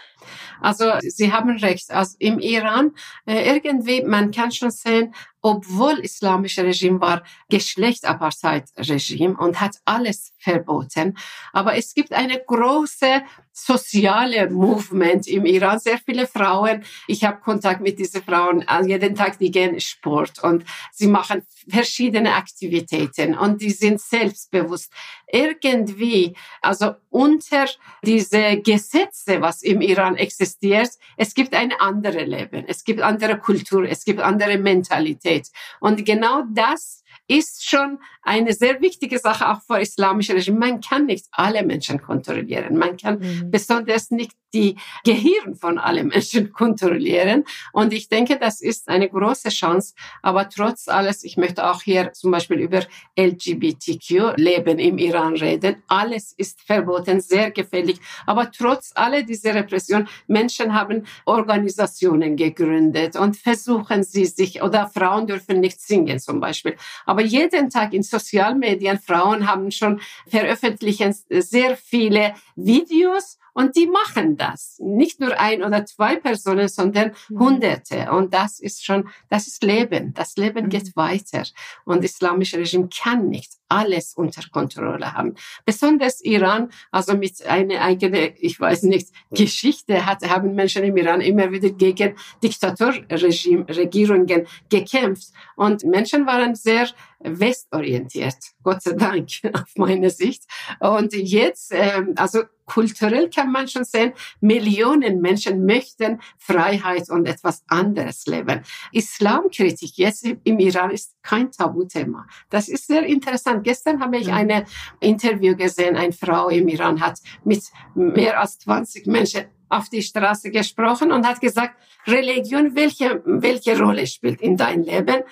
Also 0.61 0.91
Sie 0.99 1.31
haben 1.31 1.57
recht. 1.57 1.91
Also 1.91 2.17
im 2.19 2.39
Iran 2.39 2.91
äh, 3.25 3.55
irgendwie, 3.55 4.03
man 4.03 4.31
kann 4.31 4.51
schon 4.51 4.69
sehen, 4.69 5.15
obwohl 5.41 5.99
islamische 5.99 6.63
Regime 6.63 6.99
war 6.99 7.23
Geschlechtsapartheid-Regime 7.49 9.37
und 9.37 9.61
hat 9.61 9.77
alles 9.85 10.33
verboten. 10.37 11.17
Aber 11.53 11.75
es 11.77 11.93
gibt 11.93 12.13
eine 12.13 12.39
große 12.45 13.23
soziale 13.53 14.49
Movement 14.49 15.27
im 15.27 15.45
Iran. 15.45 15.79
Sehr 15.79 15.97
viele 15.97 16.27
Frauen. 16.27 16.83
Ich 17.07 17.23
habe 17.23 17.41
Kontakt 17.41 17.81
mit 17.81 17.99
diesen 17.99 18.23
Frauen. 18.23 18.65
Jeden 18.85 19.15
Tag 19.15 19.37
die 19.39 19.51
gehen 19.51 19.79
Sport 19.79 20.43
und 20.43 20.63
sie 20.91 21.07
machen 21.07 21.43
verschiedene 21.67 22.35
Aktivitäten 22.35 23.37
und 23.37 23.61
die 23.61 23.71
sind 23.71 23.99
selbstbewusst. 24.01 24.91
Irgendwie, 25.31 26.35
also 26.61 26.93
unter 27.09 27.65
diese 28.03 28.57
Gesetze, 28.57 29.41
was 29.41 29.61
im 29.61 29.81
Iran 29.81 30.15
existiert, 30.15 30.91
es 31.17 31.33
gibt 31.33 31.53
ein 31.53 31.73
anderes 31.73 32.27
Leben. 32.27 32.65
Es 32.67 32.83
gibt 32.83 33.01
andere 33.01 33.37
Kultur. 33.37 33.83
Es 33.87 34.05
gibt 34.05 34.21
andere 34.21 34.57
Mentalität. 34.57 35.28
Identität. 35.29 35.51
Und 35.79 36.05
genau 36.05 36.43
das 36.53 37.03
ist 37.29 37.69
schon 37.69 37.99
eine 38.23 38.53
sehr 38.53 38.81
wichtige 38.81 39.17
Sache 39.19 39.49
auch 39.49 39.61
für 39.61 39.79
islamische 39.79 40.33
Regime. 40.33 40.59
Man 40.59 40.81
kann 40.81 41.05
nicht 41.05 41.27
alle 41.31 41.63
Menschen 41.63 42.01
kontrollieren. 42.01 42.77
Man 42.77 42.97
kann 42.97 43.19
mhm. 43.19 43.51
besonders 43.51 44.11
nicht 44.11 44.33
die 44.53 44.77
Gehirn 45.03 45.55
von 45.55 45.77
allen 45.77 46.07
Menschen 46.07 46.51
kontrollieren. 46.53 47.45
Und 47.71 47.93
ich 47.93 48.09
denke, 48.09 48.37
das 48.37 48.61
ist 48.61 48.89
eine 48.89 49.09
große 49.09 49.49
Chance. 49.49 49.93
Aber 50.21 50.49
trotz 50.49 50.87
alles, 50.87 51.23
ich 51.23 51.37
möchte 51.37 51.69
auch 51.69 51.81
hier 51.81 52.13
zum 52.13 52.31
Beispiel 52.31 52.59
über 52.59 52.81
LGBTQ-Leben 53.17 54.79
im 54.79 54.97
Iran 54.97 55.35
reden. 55.35 55.83
Alles 55.87 56.33
ist 56.35 56.61
verboten, 56.61 57.21
sehr 57.21 57.51
gefährlich. 57.51 57.99
Aber 58.25 58.51
trotz 58.51 58.91
aller 58.95 59.23
dieser 59.23 59.55
Repression, 59.55 60.07
Menschen 60.27 60.73
haben 60.73 61.05
Organisationen 61.25 62.35
gegründet 62.35 63.15
und 63.15 63.37
versuchen 63.37 64.03
sie 64.03 64.25
sich, 64.25 64.61
oder 64.61 64.87
Frauen 64.87 65.27
dürfen 65.27 65.59
nicht 65.59 65.79
singen 65.79 66.19
zum 66.19 66.39
Beispiel. 66.39 66.75
Aber 67.05 67.18
jeden 67.21 67.69
Tag 67.69 67.93
in 67.93 68.03
Sozialmedien, 68.03 68.99
Frauen 68.99 69.47
haben 69.47 69.71
schon 69.71 70.01
veröffentlichen 70.27 71.15
sehr 71.29 71.77
viele 71.77 72.33
Videos 72.55 73.39
und 73.59 73.75
die 73.75 73.87
machen 73.87 74.37
das. 74.37 74.77
Nicht 74.79 75.19
nur 75.19 75.37
ein 75.37 75.63
oder 75.63 75.85
zwei 75.85 76.15
Personen, 76.15 76.69
sondern 76.69 77.11
mhm. 77.27 77.39
Hunderte. 77.39 78.09
Und 78.11 78.33
das 78.33 78.59
ist 78.59 78.85
schon, 78.85 79.09
das 79.29 79.47
ist 79.47 79.63
Leben. 79.63 80.13
Das 80.13 80.37
Leben 80.37 80.65
mhm. 80.65 80.69
geht 80.69 80.95
weiter. 80.95 81.43
Und 81.83 82.03
islamische 82.05 82.57
Regime 82.57 82.87
kann 82.87 83.27
nicht 83.27 83.53
alles 83.67 84.13
unter 84.15 84.41
Kontrolle 84.49 85.13
haben. 85.13 85.35
Besonders 85.65 86.21
Iran, 86.21 86.69
also 86.91 87.15
mit 87.15 87.45
einer 87.45 87.81
eigenen, 87.81 88.31
ich 88.37 88.59
weiß 88.59 88.83
nicht, 88.83 89.09
Geschichte 89.31 90.05
hat, 90.05 90.27
haben 90.27 90.55
Menschen 90.55 90.83
im 90.83 90.95
Iran 90.95 91.21
immer 91.21 91.51
wieder 91.51 91.69
gegen 91.69 92.15
Diktatorregime, 92.41 93.67
Regierungen 93.67 94.47
gekämpft. 94.69 95.33
Und 95.55 95.83
Menschen 95.83 96.25
waren 96.25 96.55
sehr 96.55 96.87
westorientiert, 97.19 98.37
Gott 98.63 98.81
sei 98.81 98.93
Dank, 98.93 99.29
auf 99.53 99.75
meine 99.75 100.09
Sicht. 100.09 100.43
Und 100.79 101.13
jetzt, 101.13 101.71
ähm, 101.73 102.13
also 102.15 102.43
kulturell 102.65 103.29
kann 103.29 103.51
man 103.51 103.67
schon 103.67 103.83
sehen, 103.83 104.13
Millionen 104.41 105.21
Menschen 105.21 105.65
möchten 105.65 106.21
Freiheit 106.37 107.09
und 107.09 107.27
etwas 107.27 107.63
anderes 107.67 108.25
leben. 108.27 108.61
Islamkritik 108.91 109.97
jetzt 109.97 110.25
im 110.43 110.59
Iran 110.59 110.91
ist 110.91 111.15
kein 111.23 111.51
Tabuthema. 111.51 112.27
Das 112.49 112.69
ist 112.69 112.87
sehr 112.87 113.03
interessant. 113.03 113.63
Gestern 113.63 113.99
habe 114.01 114.17
ich 114.17 114.27
ja. 114.27 114.35
ein 114.35 114.65
Interview 114.99 115.55
gesehen, 115.55 115.95
eine 115.95 116.13
Frau 116.13 116.49
im 116.49 116.67
Iran 116.67 117.01
hat 117.01 117.19
mit 117.43 117.63
mehr 117.95 118.39
als 118.39 118.59
20 118.59 119.07
Menschen 119.07 119.45
auf 119.69 119.89
die 119.89 120.01
Straße 120.01 120.51
gesprochen 120.51 121.11
und 121.11 121.27
hat 121.27 121.41
gesagt, 121.41 121.75
Religion, 122.07 122.75
welche, 122.75 123.21
welche 123.25 123.77
Rolle 123.79 124.07
spielt 124.07 124.41
in 124.41 124.57
dein 124.57 124.83
Leben? 124.83 125.23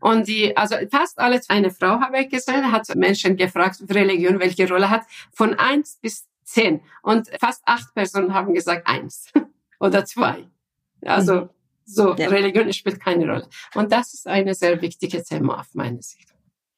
Und 0.00 0.28
die, 0.28 0.56
also 0.56 0.76
fast 0.90 1.18
alle, 1.18 1.40
eine 1.48 1.70
Frau 1.70 2.00
habe 2.00 2.20
ich 2.20 2.28
gesehen, 2.28 2.70
hat 2.70 2.94
Menschen 2.94 3.36
gefragt, 3.36 3.82
Religion 3.88 4.38
welche 4.40 4.68
Rolle 4.68 4.90
hat, 4.90 5.02
von 5.32 5.54
eins 5.54 5.98
bis 6.00 6.26
zehn. 6.44 6.80
Und 7.02 7.28
fast 7.40 7.62
acht 7.64 7.94
Personen 7.94 8.34
haben 8.34 8.54
gesagt 8.54 8.86
eins 8.86 9.32
oder 9.80 10.04
zwei. 10.04 10.46
Also 11.02 11.34
mhm. 11.34 11.48
so, 11.84 12.14
ja. 12.14 12.28
Religion 12.28 12.72
spielt 12.72 13.00
keine 13.00 13.26
Rolle. 13.26 13.48
Und 13.74 13.92
das 13.92 14.14
ist 14.14 14.26
eine 14.26 14.54
sehr 14.54 14.80
wichtige 14.82 15.22
Thema 15.22 15.60
auf 15.60 15.74
meiner 15.74 16.02
Sicht. 16.02 16.28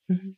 Mhm. 0.06 0.36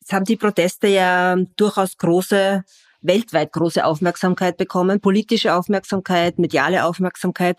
Jetzt 0.00 0.12
haben 0.12 0.24
die 0.24 0.36
Proteste 0.36 0.88
ja 0.88 1.36
durchaus 1.56 1.96
große 1.96 2.64
weltweit 3.00 3.52
große 3.52 3.84
Aufmerksamkeit 3.84 4.56
bekommen, 4.56 5.00
politische 5.00 5.54
Aufmerksamkeit, 5.54 6.38
mediale 6.38 6.84
Aufmerksamkeit. 6.84 7.58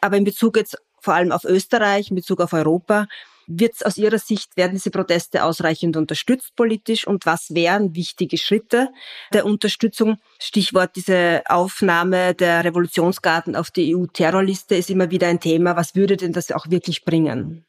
Aber 0.00 0.16
in 0.16 0.24
Bezug 0.24 0.56
jetzt 0.56 0.78
vor 1.00 1.14
allem 1.14 1.32
auf 1.32 1.44
Österreich, 1.44 2.10
in 2.10 2.16
Bezug 2.16 2.40
auf 2.40 2.52
Europa, 2.52 3.06
wird 3.46 3.84
aus 3.84 3.96
Ihrer 3.96 4.18
Sicht, 4.18 4.56
werden 4.56 4.72
diese 4.72 4.90
Proteste 4.90 5.44
ausreichend 5.44 5.96
unterstützt 5.96 6.56
politisch 6.56 7.06
und 7.06 7.26
was 7.26 7.54
wären 7.54 7.94
wichtige 7.94 8.38
Schritte 8.38 8.88
der 9.32 9.44
Unterstützung? 9.44 10.18
Stichwort 10.40 10.96
diese 10.96 11.42
Aufnahme 11.46 12.34
der 12.34 12.64
Revolutionsgarten 12.64 13.56
auf 13.56 13.70
die 13.70 13.94
EU-Terrorliste 13.94 14.74
ist 14.74 14.90
immer 14.90 15.10
wieder 15.10 15.28
ein 15.28 15.40
Thema. 15.40 15.76
Was 15.76 15.94
würde 15.94 16.16
denn 16.16 16.32
das 16.32 16.50
auch 16.52 16.70
wirklich 16.70 17.04
bringen? 17.04 17.64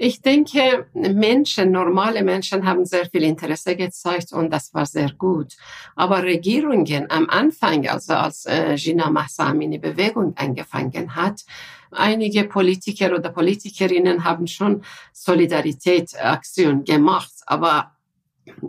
Ich 0.00 0.22
denke, 0.22 0.86
Menschen, 0.94 1.72
normale 1.72 2.22
Menschen 2.22 2.64
haben 2.64 2.84
sehr 2.84 3.06
viel 3.06 3.24
Interesse 3.24 3.74
gezeigt 3.74 4.32
und 4.32 4.50
das 4.52 4.72
war 4.72 4.86
sehr 4.86 5.12
gut. 5.12 5.56
Aber 5.96 6.22
Regierungen 6.22 7.10
am 7.10 7.28
Anfang, 7.28 7.88
also 7.88 8.12
als 8.14 8.46
äh, 8.46 8.76
Gina 8.76 9.10
Mahsami 9.10 9.68
die 9.68 9.78
Bewegung 9.78 10.34
angefangen 10.36 11.16
hat, 11.16 11.44
einige 11.90 12.44
Politiker 12.44 13.12
oder 13.12 13.30
Politikerinnen 13.30 14.22
haben 14.22 14.46
schon 14.46 14.82
Solidaritätsaktionen 15.12 16.84
gemacht, 16.84 17.32
aber 17.46 17.97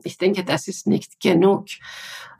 Ich 0.03 0.17
denke, 0.17 0.43
das 0.43 0.67
ist 0.67 0.87
nicht 0.87 1.19
genug. 1.19 1.65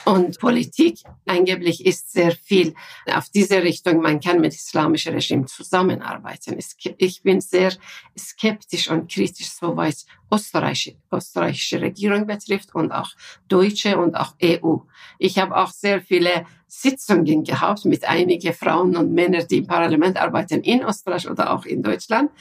Und 0.05 0.39
Politik 0.39 0.99
angeblich 1.25 1.85
ist 1.85 2.11
sehr 2.11 2.31
viel 2.31 2.73
auf 3.13 3.29
diese 3.29 3.61
Richtung. 3.61 4.01
Man 4.01 4.21
kann 4.21 4.39
mit 4.39 4.53
islamischen 4.53 5.13
Regime 5.13 5.45
zusammenarbeiten. 5.45 6.57
Ich 6.97 7.21
bin 7.21 7.41
sehr 7.41 7.73
skeptisch 8.17 8.89
und 8.89 9.11
kritisch, 9.11 9.49
soweit 9.51 10.05
Österreich, 10.31 10.95
österreichische 11.11 11.81
Regierung 11.81 12.27
betrifft 12.27 12.73
und 12.75 12.91
auch 12.91 13.09
deutsche 13.49 13.97
und 13.97 14.15
auch 14.15 14.35
EU. 14.41 14.77
Ich 15.17 15.37
habe 15.37 15.57
auch 15.57 15.71
sehr 15.71 16.01
viele 16.01 16.45
Sitzungen 16.67 17.43
gehabt 17.43 17.83
mit 17.85 18.07
einigen 18.07 18.53
Frauen 18.53 18.95
und 18.95 19.11
Männern, 19.11 19.47
die 19.49 19.57
im 19.57 19.67
Parlament 19.67 20.17
arbeiten 20.17 20.61
in 20.61 20.81
Österreich 20.81 21.29
oder 21.29 21.51
auch 21.53 21.65
in 21.65 21.81
Deutschland 21.81 22.31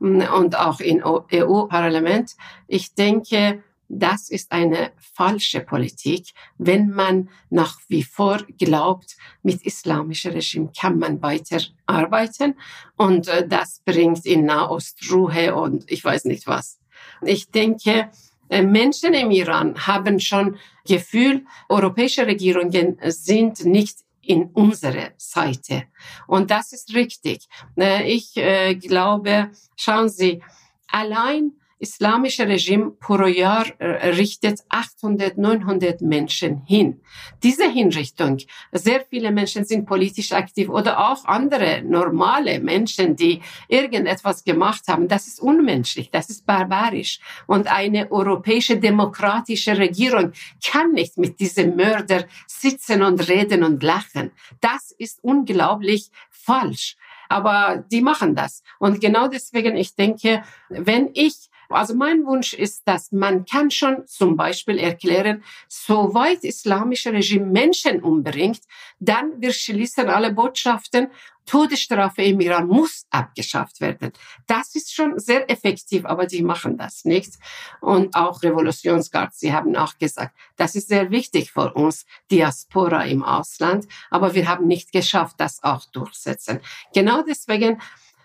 und 0.00 0.58
auch 0.58 0.80
im 0.80 1.02
EU-Parlament. 1.04 2.32
Ich 2.66 2.94
denke, 2.94 3.62
das 3.88 4.30
ist 4.30 4.52
eine 4.52 4.92
falsche 4.98 5.60
Politik, 5.60 6.32
wenn 6.58 6.90
man 6.90 7.28
nach 7.50 7.78
wie 7.88 8.02
vor 8.02 8.38
glaubt, 8.58 9.16
mit 9.42 9.62
islamischem 9.62 10.32
Regime 10.32 10.70
kann 10.78 10.98
man 10.98 11.22
weiter 11.22 11.60
arbeiten 11.86 12.54
und 12.96 13.28
äh, 13.28 13.46
das 13.46 13.80
bringt 13.84 14.24
in 14.26 14.46
Nahost 14.46 15.10
Ruhe 15.10 15.54
und 15.54 15.90
ich 15.90 16.04
weiß 16.04 16.24
nicht 16.24 16.46
was. 16.46 16.80
Ich 17.22 17.50
denke, 17.50 18.10
äh, 18.48 18.62
Menschen 18.62 19.14
im 19.14 19.30
Iran 19.30 19.86
haben 19.86 20.18
schon 20.18 20.56
Gefühl, 20.86 21.44
europäische 21.68 22.26
Regierungen 22.26 22.98
sind 23.04 23.64
nicht 23.64 23.98
in 24.22 24.44
unsere 24.54 25.12
Seite. 25.18 25.84
Und 26.26 26.50
das 26.50 26.72
ist 26.72 26.94
richtig. 26.94 27.46
Äh, 27.78 28.10
ich 28.10 28.34
glaube, 28.80 29.50
schauen 29.76 30.08
Sie, 30.08 30.42
allein 30.88 31.52
islamische 31.78 32.46
Regime 32.46 32.92
pro 32.92 33.26
Jahr 33.26 33.66
äh, 33.78 34.08
richtet 34.10 34.60
800, 34.68 35.38
900 35.38 36.00
Menschen 36.00 36.62
hin. 36.66 37.00
Diese 37.42 37.70
Hinrichtung, 37.70 38.38
sehr 38.72 39.04
viele 39.08 39.30
Menschen 39.30 39.64
sind 39.64 39.86
politisch 39.86 40.32
aktiv 40.32 40.68
oder 40.68 41.10
auch 41.10 41.24
andere 41.24 41.82
normale 41.82 42.60
Menschen, 42.60 43.16
die 43.16 43.40
irgendetwas 43.68 44.44
gemacht 44.44 44.88
haben. 44.88 45.08
Das 45.08 45.26
ist 45.26 45.40
unmenschlich, 45.40 46.10
das 46.10 46.30
ist 46.30 46.46
barbarisch. 46.46 47.20
Und 47.46 47.66
eine 47.66 48.10
europäische 48.10 48.78
demokratische 48.78 49.76
Regierung 49.76 50.32
kann 50.64 50.92
nicht 50.92 51.18
mit 51.18 51.40
diesem 51.40 51.76
Mörder 51.76 52.24
sitzen 52.46 53.02
und 53.02 53.28
reden 53.28 53.64
und 53.64 53.82
lachen. 53.82 54.30
Das 54.60 54.92
ist 54.96 55.18
unglaublich 55.22 56.10
falsch. 56.30 56.96
Aber 57.28 57.84
die 57.90 58.02
machen 58.02 58.34
das. 58.34 58.62
Und 58.78 59.00
genau 59.00 59.28
deswegen, 59.28 59.76
ich 59.76 59.94
denke, 59.94 60.44
wenn 60.68 61.10
ich 61.14 61.50
also 61.74 61.94
mein 61.94 62.24
Wunsch 62.24 62.54
ist, 62.54 62.82
dass 62.86 63.12
man 63.12 63.44
kann 63.44 63.70
schon 63.70 64.06
zum 64.06 64.36
Beispiel 64.36 64.78
erklären, 64.78 65.42
soweit 65.68 66.44
islamische 66.44 67.12
Regime 67.12 67.46
Menschen 67.46 68.02
umbringt, 68.02 68.60
dann 68.98 69.40
wir 69.40 69.52
schließen 69.52 70.08
alle 70.08 70.32
Botschaften, 70.32 71.08
Todesstrafe 71.46 72.22
im 72.22 72.40
Iran 72.40 72.66
muss 72.66 73.06
abgeschafft 73.10 73.80
werden. 73.80 74.12
Das 74.46 74.74
ist 74.74 74.94
schon 74.94 75.18
sehr 75.18 75.50
effektiv, 75.50 76.06
aber 76.06 76.26
die 76.26 76.42
machen 76.42 76.78
das 76.78 77.04
nicht. 77.04 77.34
Und 77.80 78.14
auch 78.14 78.42
Revolutionsgard, 78.42 79.34
sie 79.34 79.52
haben 79.52 79.76
auch 79.76 79.98
gesagt, 79.98 80.34
das 80.56 80.74
ist 80.74 80.88
sehr 80.88 81.10
wichtig 81.10 81.52
für 81.52 81.74
uns, 81.74 82.06
Diaspora 82.30 83.04
im 83.04 83.22
Ausland, 83.22 83.86
aber 84.10 84.34
wir 84.34 84.48
haben 84.48 84.66
nicht 84.66 84.92
geschafft, 84.92 85.36
das 85.38 85.62
auch 85.62 85.84
durchsetzen. 85.92 86.60
Genau 86.94 87.22
deswegen 87.22 87.80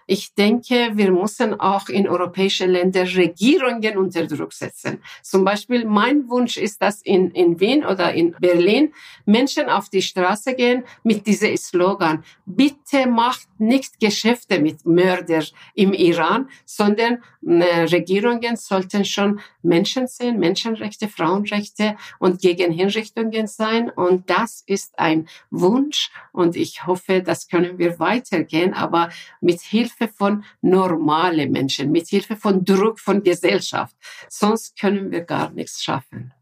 ich 0.09 0.33
denke, 0.33 0.91
wir 0.93 1.11
müssen 1.11 1.59
auch 1.59 1.87
in 1.87 2.07
europäische 2.07 2.65
Länder 2.65 3.03
Regierungen 3.03 3.95
unter 3.95 4.25
Druck 4.25 4.53
setzen. 4.53 5.03
Zum 5.21 5.45
Beispiel 5.45 5.85
mein 5.85 6.27
Wunsch 6.29 6.57
ist, 6.57 6.81
dass 6.81 7.03
in, 7.03 7.29
in 7.31 7.59
Wien 7.59 7.85
oder 7.85 8.11
in 8.11 8.35
Berlin 8.39 8.91
Menschen 9.25 9.69
auf 9.69 9.89
die 9.89 10.01
Straße 10.01 10.55
gehen 10.55 10.83
mit 11.03 11.27
diesem 11.27 11.55
Slogan, 11.57 12.23
bitte 12.47 13.05
macht 13.07 13.47
nicht 13.59 13.99
Geschäfte 13.99 14.59
mit 14.59 14.83
Mörder 14.83 15.43
im 15.75 15.93
Iran, 15.93 16.49
sondern 16.65 17.21
äh, 17.45 17.81
Regierungen 17.81 18.55
sollten 18.55 19.05
schon 19.05 19.39
Menschen 19.61 20.07
sehen, 20.07 20.39
Menschenrechte, 20.39 21.07
Frauenrechte 21.07 21.97
und 22.17 22.41
gegen 22.41 22.71
Hinrichtungen 22.71 23.45
sein. 23.47 23.89
Und 23.89 24.29
das 24.29 24.63
ist 24.65 24.97
ein 24.97 25.27
Wunsch 25.51 26.09
und 26.31 26.55
ich 26.55 26.87
hoffe, 26.87 27.21
das 27.21 27.47
können 27.47 27.77
wir 27.77 27.99
weitergehen, 27.99 28.73
aber 28.73 29.09
mit 29.41 29.61
Hilfe 29.61 29.98
Hilfe 29.99 30.13
von 30.13 30.43
normalen 30.61 31.51
Menschen, 31.51 31.91
mit 31.91 32.07
Hilfe 32.07 32.35
von 32.35 32.63
Druck 32.63 32.99
von 32.99 33.23
Gesellschaft. 33.23 33.95
Sonst 34.29 34.79
können 34.79 35.11
wir 35.11 35.21
gar 35.21 35.51
nichts 35.51 35.83
schaffen. 35.83 36.33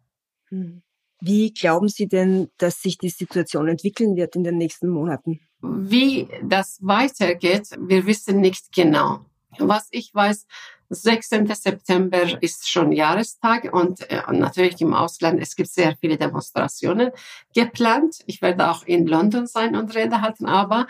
Hm. 0.50 0.82
Wie 1.20 1.52
glauben 1.52 1.88
Sie 1.88 2.08
denn, 2.08 2.50
dass 2.58 2.82
sich 2.82 2.98
die 2.98 3.10
Situation 3.10 3.68
entwickeln 3.68 4.16
wird 4.16 4.36
in 4.36 4.44
den 4.44 4.58
nächsten 4.58 4.88
Monaten? 4.90 5.40
Wie 5.62 6.28
das 6.44 6.78
weitergeht, 6.82 7.70
wir 7.80 8.06
wissen 8.06 8.40
nicht 8.40 8.72
genau. 8.72 9.26
Was 9.58 9.88
ich 9.90 10.14
weiß, 10.14 10.46
16. 10.90 11.48
September 11.48 12.42
ist 12.42 12.70
schon 12.70 12.92
Jahrestag 12.92 13.74
und 13.74 14.10
äh, 14.12 14.22
natürlich 14.32 14.80
im 14.80 14.94
Ausland, 14.94 15.42
es 15.42 15.56
gibt 15.56 15.70
sehr 15.70 15.98
viele 16.00 16.18
Demonstrationen 16.18 17.12
geplant. 17.54 18.20
Ich 18.28 18.42
werde 18.44 18.70
auch 18.70 18.86
in 18.86 19.08
London 19.08 19.48
sein 19.48 19.76
und 19.76 19.96
Rede 19.96 20.22
halten, 20.22 20.46
aber 20.46 20.86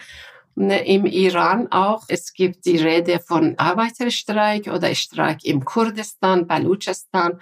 im 0.58 1.06
Iran 1.06 1.72
auch. 1.72 2.06
Es 2.08 2.34
gibt 2.34 2.66
die 2.66 2.78
Rede 2.78 3.20
von 3.20 3.58
Arbeiterstreik 3.60 4.68
oder 4.68 4.94
Streik 4.96 5.46
im 5.46 5.64
Kurdistan, 5.64 6.48
Balutschistan. 6.48 7.40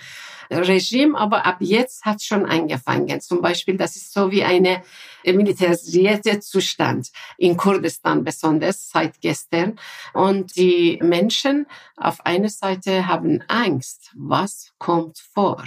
Regime, 0.51 1.17
aber 1.17 1.45
ab 1.45 1.57
jetzt 1.59 2.05
hat 2.05 2.21
schon 2.21 2.45
angefangen. 2.45 3.19
Zum 3.21 3.41
Beispiel, 3.41 3.77
das 3.77 3.95
ist 3.95 4.13
so 4.13 4.29
wie 4.31 4.43
eine 4.43 4.83
militarisierte 5.23 6.39
Zustand 6.39 7.09
in 7.37 7.57
Kurdistan 7.57 8.23
besonders 8.23 8.91
seit 8.91 9.21
gestern. 9.21 9.79
Und 10.13 10.55
die 10.55 10.99
Menschen 11.01 11.65
auf 11.97 12.23
einer 12.25 12.49
Seite 12.49 13.07
haben 13.07 13.43
Angst, 13.47 14.11
was 14.13 14.73
kommt 14.77 15.17
vor, 15.17 15.63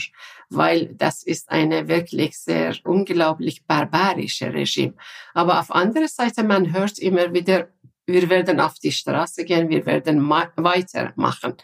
weil 0.50 0.94
das 0.94 1.22
ist 1.22 1.50
eine 1.50 1.88
wirklich 1.88 2.38
sehr 2.38 2.74
unglaublich 2.84 3.66
barbarische 3.66 4.52
Regime. 4.52 4.94
Aber 5.34 5.60
auf 5.60 5.70
anderer 5.70 6.08
Seite, 6.08 6.44
man 6.44 6.72
hört 6.72 6.98
immer 6.98 7.32
wieder, 7.32 7.68
wir 8.06 8.30
werden 8.30 8.58
auf 8.60 8.74
die 8.74 8.92
Straße 8.92 9.44
gehen, 9.44 9.68
wir 9.68 9.84
werden 9.84 10.28
weitermachen. 10.28 11.54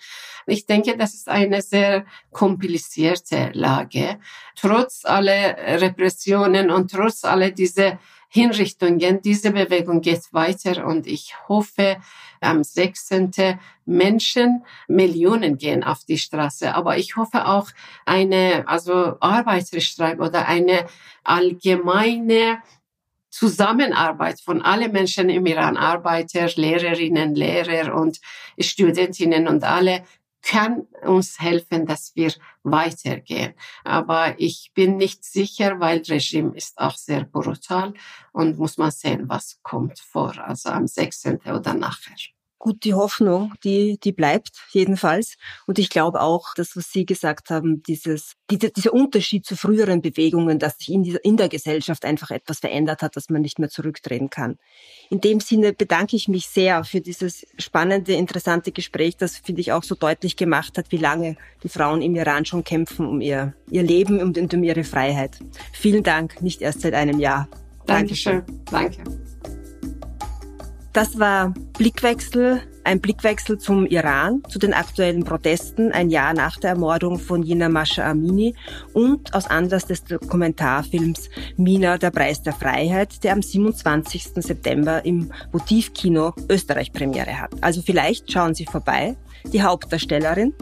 Ich 0.46 0.66
denke, 0.66 0.96
das 0.96 1.14
ist 1.14 1.28
eine 1.28 1.62
sehr 1.62 2.04
komplizierte 2.30 3.50
Lage. 3.54 4.18
Trotz 4.56 5.06
aller 5.06 5.56
Repressionen 5.80 6.70
und 6.70 6.90
trotz 6.90 7.24
aller 7.24 7.50
diese 7.50 7.98
Hinrichtungen, 8.34 9.22
diese 9.22 9.52
Bewegung 9.52 10.00
geht 10.00 10.32
weiter 10.32 10.88
und 10.88 11.06
ich 11.06 11.36
hoffe, 11.48 11.98
am 12.40 12.64
16. 12.64 13.30
Menschen, 13.86 14.64
Millionen 14.88 15.56
gehen 15.56 15.84
auf 15.84 16.04
die 16.04 16.18
Straße. 16.18 16.74
Aber 16.74 16.98
ich 16.98 17.14
hoffe 17.14 17.46
auch 17.46 17.68
eine, 18.04 18.64
also 18.66 19.16
Arbeitsstreik 19.20 20.18
oder 20.20 20.48
eine 20.48 20.86
allgemeine 21.22 22.58
Zusammenarbeit 23.30 24.40
von 24.40 24.62
allen 24.62 24.90
Menschen 24.90 25.28
im 25.30 25.46
Iran, 25.46 25.76
Arbeiter, 25.76 26.48
Lehrerinnen, 26.56 27.36
Lehrer 27.36 27.94
und 27.94 28.20
Studentinnen 28.58 29.46
und 29.46 29.62
alle 29.62 30.02
kann 30.44 30.86
uns 31.02 31.40
helfen, 31.40 31.86
dass 31.86 32.12
wir 32.14 32.32
weitergehen. 32.62 33.54
Aber 33.82 34.38
ich 34.38 34.72
bin 34.74 34.96
nicht 34.96 35.24
sicher, 35.24 35.80
weil 35.80 36.02
Regime 36.08 36.54
ist 36.54 36.78
auch 36.78 36.96
sehr 36.96 37.24
brutal 37.24 37.94
und 38.32 38.58
muss 38.58 38.76
man 38.76 38.90
sehen, 38.90 39.28
was 39.28 39.58
kommt 39.62 39.98
vor, 39.98 40.38
also 40.38 40.68
am 40.68 40.86
16. 40.86 41.38
oder 41.46 41.74
nachher 41.74 42.16
gut, 42.64 42.82
die 42.84 42.94
Hoffnung, 42.94 43.52
die, 43.62 43.98
die 44.02 44.12
bleibt 44.12 44.52
jedenfalls. 44.72 45.36
Und 45.66 45.78
ich 45.78 45.90
glaube 45.90 46.22
auch, 46.22 46.54
das, 46.54 46.74
was 46.76 46.90
Sie 46.90 47.04
gesagt 47.04 47.50
haben, 47.50 47.82
dieses, 47.82 48.36
dieser, 48.50 48.70
dieser 48.70 48.94
Unterschied 48.94 49.44
zu 49.44 49.54
früheren 49.54 50.00
Bewegungen, 50.00 50.58
dass 50.58 50.78
sich 50.78 50.88
in, 50.90 51.02
dieser, 51.02 51.22
in 51.26 51.36
der 51.36 51.50
Gesellschaft 51.50 52.06
einfach 52.06 52.30
etwas 52.30 52.60
verändert 52.60 53.02
hat, 53.02 53.16
dass 53.16 53.28
man 53.28 53.42
nicht 53.42 53.58
mehr 53.58 53.68
zurückdrehen 53.68 54.30
kann. 54.30 54.56
In 55.10 55.20
dem 55.20 55.40
Sinne 55.40 55.74
bedanke 55.74 56.16
ich 56.16 56.26
mich 56.26 56.48
sehr 56.48 56.84
für 56.84 57.02
dieses 57.02 57.46
spannende, 57.58 58.14
interessante 58.14 58.72
Gespräch, 58.72 59.18
das, 59.18 59.36
finde 59.36 59.60
ich, 59.60 59.70
auch 59.72 59.82
so 59.82 59.94
deutlich 59.94 60.36
gemacht 60.36 60.78
hat, 60.78 60.90
wie 60.90 60.96
lange 60.96 61.36
die 61.62 61.68
Frauen 61.68 62.00
im 62.00 62.16
Iran 62.16 62.46
schon 62.46 62.64
kämpfen 62.64 63.06
um 63.06 63.20
ihr, 63.20 63.52
ihr 63.70 63.82
Leben 63.82 64.20
und 64.20 64.54
um 64.54 64.64
ihre 64.64 64.84
Freiheit. 64.84 65.38
Vielen 65.74 66.02
Dank, 66.02 66.40
nicht 66.40 66.62
erst 66.62 66.80
seit 66.80 66.94
einem 66.94 67.20
Jahr. 67.20 67.46
Dankeschön. 67.84 68.42
Danke. 68.70 69.02
Das 70.94 71.18
war 71.18 71.52
Blickwechsel, 71.76 72.62
ein 72.84 73.00
Blickwechsel 73.00 73.58
zum 73.58 73.84
Iran, 73.84 74.44
zu 74.48 74.60
den 74.60 74.72
aktuellen 74.72 75.24
Protesten 75.24 75.90
ein 75.90 76.08
Jahr 76.08 76.34
nach 76.34 76.56
der 76.56 76.70
Ermordung 76.70 77.18
von 77.18 77.42
Jina 77.42 77.68
Masha 77.68 78.08
Amini 78.08 78.54
und 78.92 79.34
aus 79.34 79.48
Anlass 79.48 79.86
des 79.86 80.04
Dokumentarfilms 80.04 81.30
Mina, 81.56 81.98
der 81.98 82.12
Preis 82.12 82.44
der 82.44 82.52
Freiheit, 82.52 83.24
der 83.24 83.32
am 83.32 83.42
27. 83.42 84.34
September 84.36 85.04
im 85.04 85.32
Motivkino 85.50 86.32
Österreich 86.48 86.92
Premiere 86.92 87.40
hat. 87.40 87.50
Also 87.60 87.82
vielleicht 87.82 88.30
schauen 88.30 88.54
Sie 88.54 88.64
vorbei. 88.64 89.16
Die 89.52 89.64
Hauptdarstellerin 89.64 90.54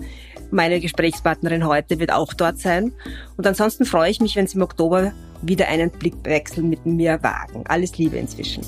Meine 0.51 0.81
Gesprächspartnerin 0.81 1.67
heute 1.67 2.01
wird 2.01 2.11
auch 2.11 2.33
dort 2.33 2.59
sein. 2.59 2.93
Und 3.37 3.47
ansonsten 3.47 3.85
freue 3.85 4.11
ich 4.11 4.21
mich, 4.21 4.35
wenn 4.37 4.47
Sie 4.47 4.57
im 4.57 4.63
Oktober 4.63 5.13
wieder 5.43 5.69
einen 5.69 5.91
Blickwechsel 5.91 6.65
mit 6.65 6.87
mir 6.87 7.23
wagen. 7.23 7.65
Alles 7.69 7.99
Liebe 7.99 8.17
inzwischen. 8.17 8.63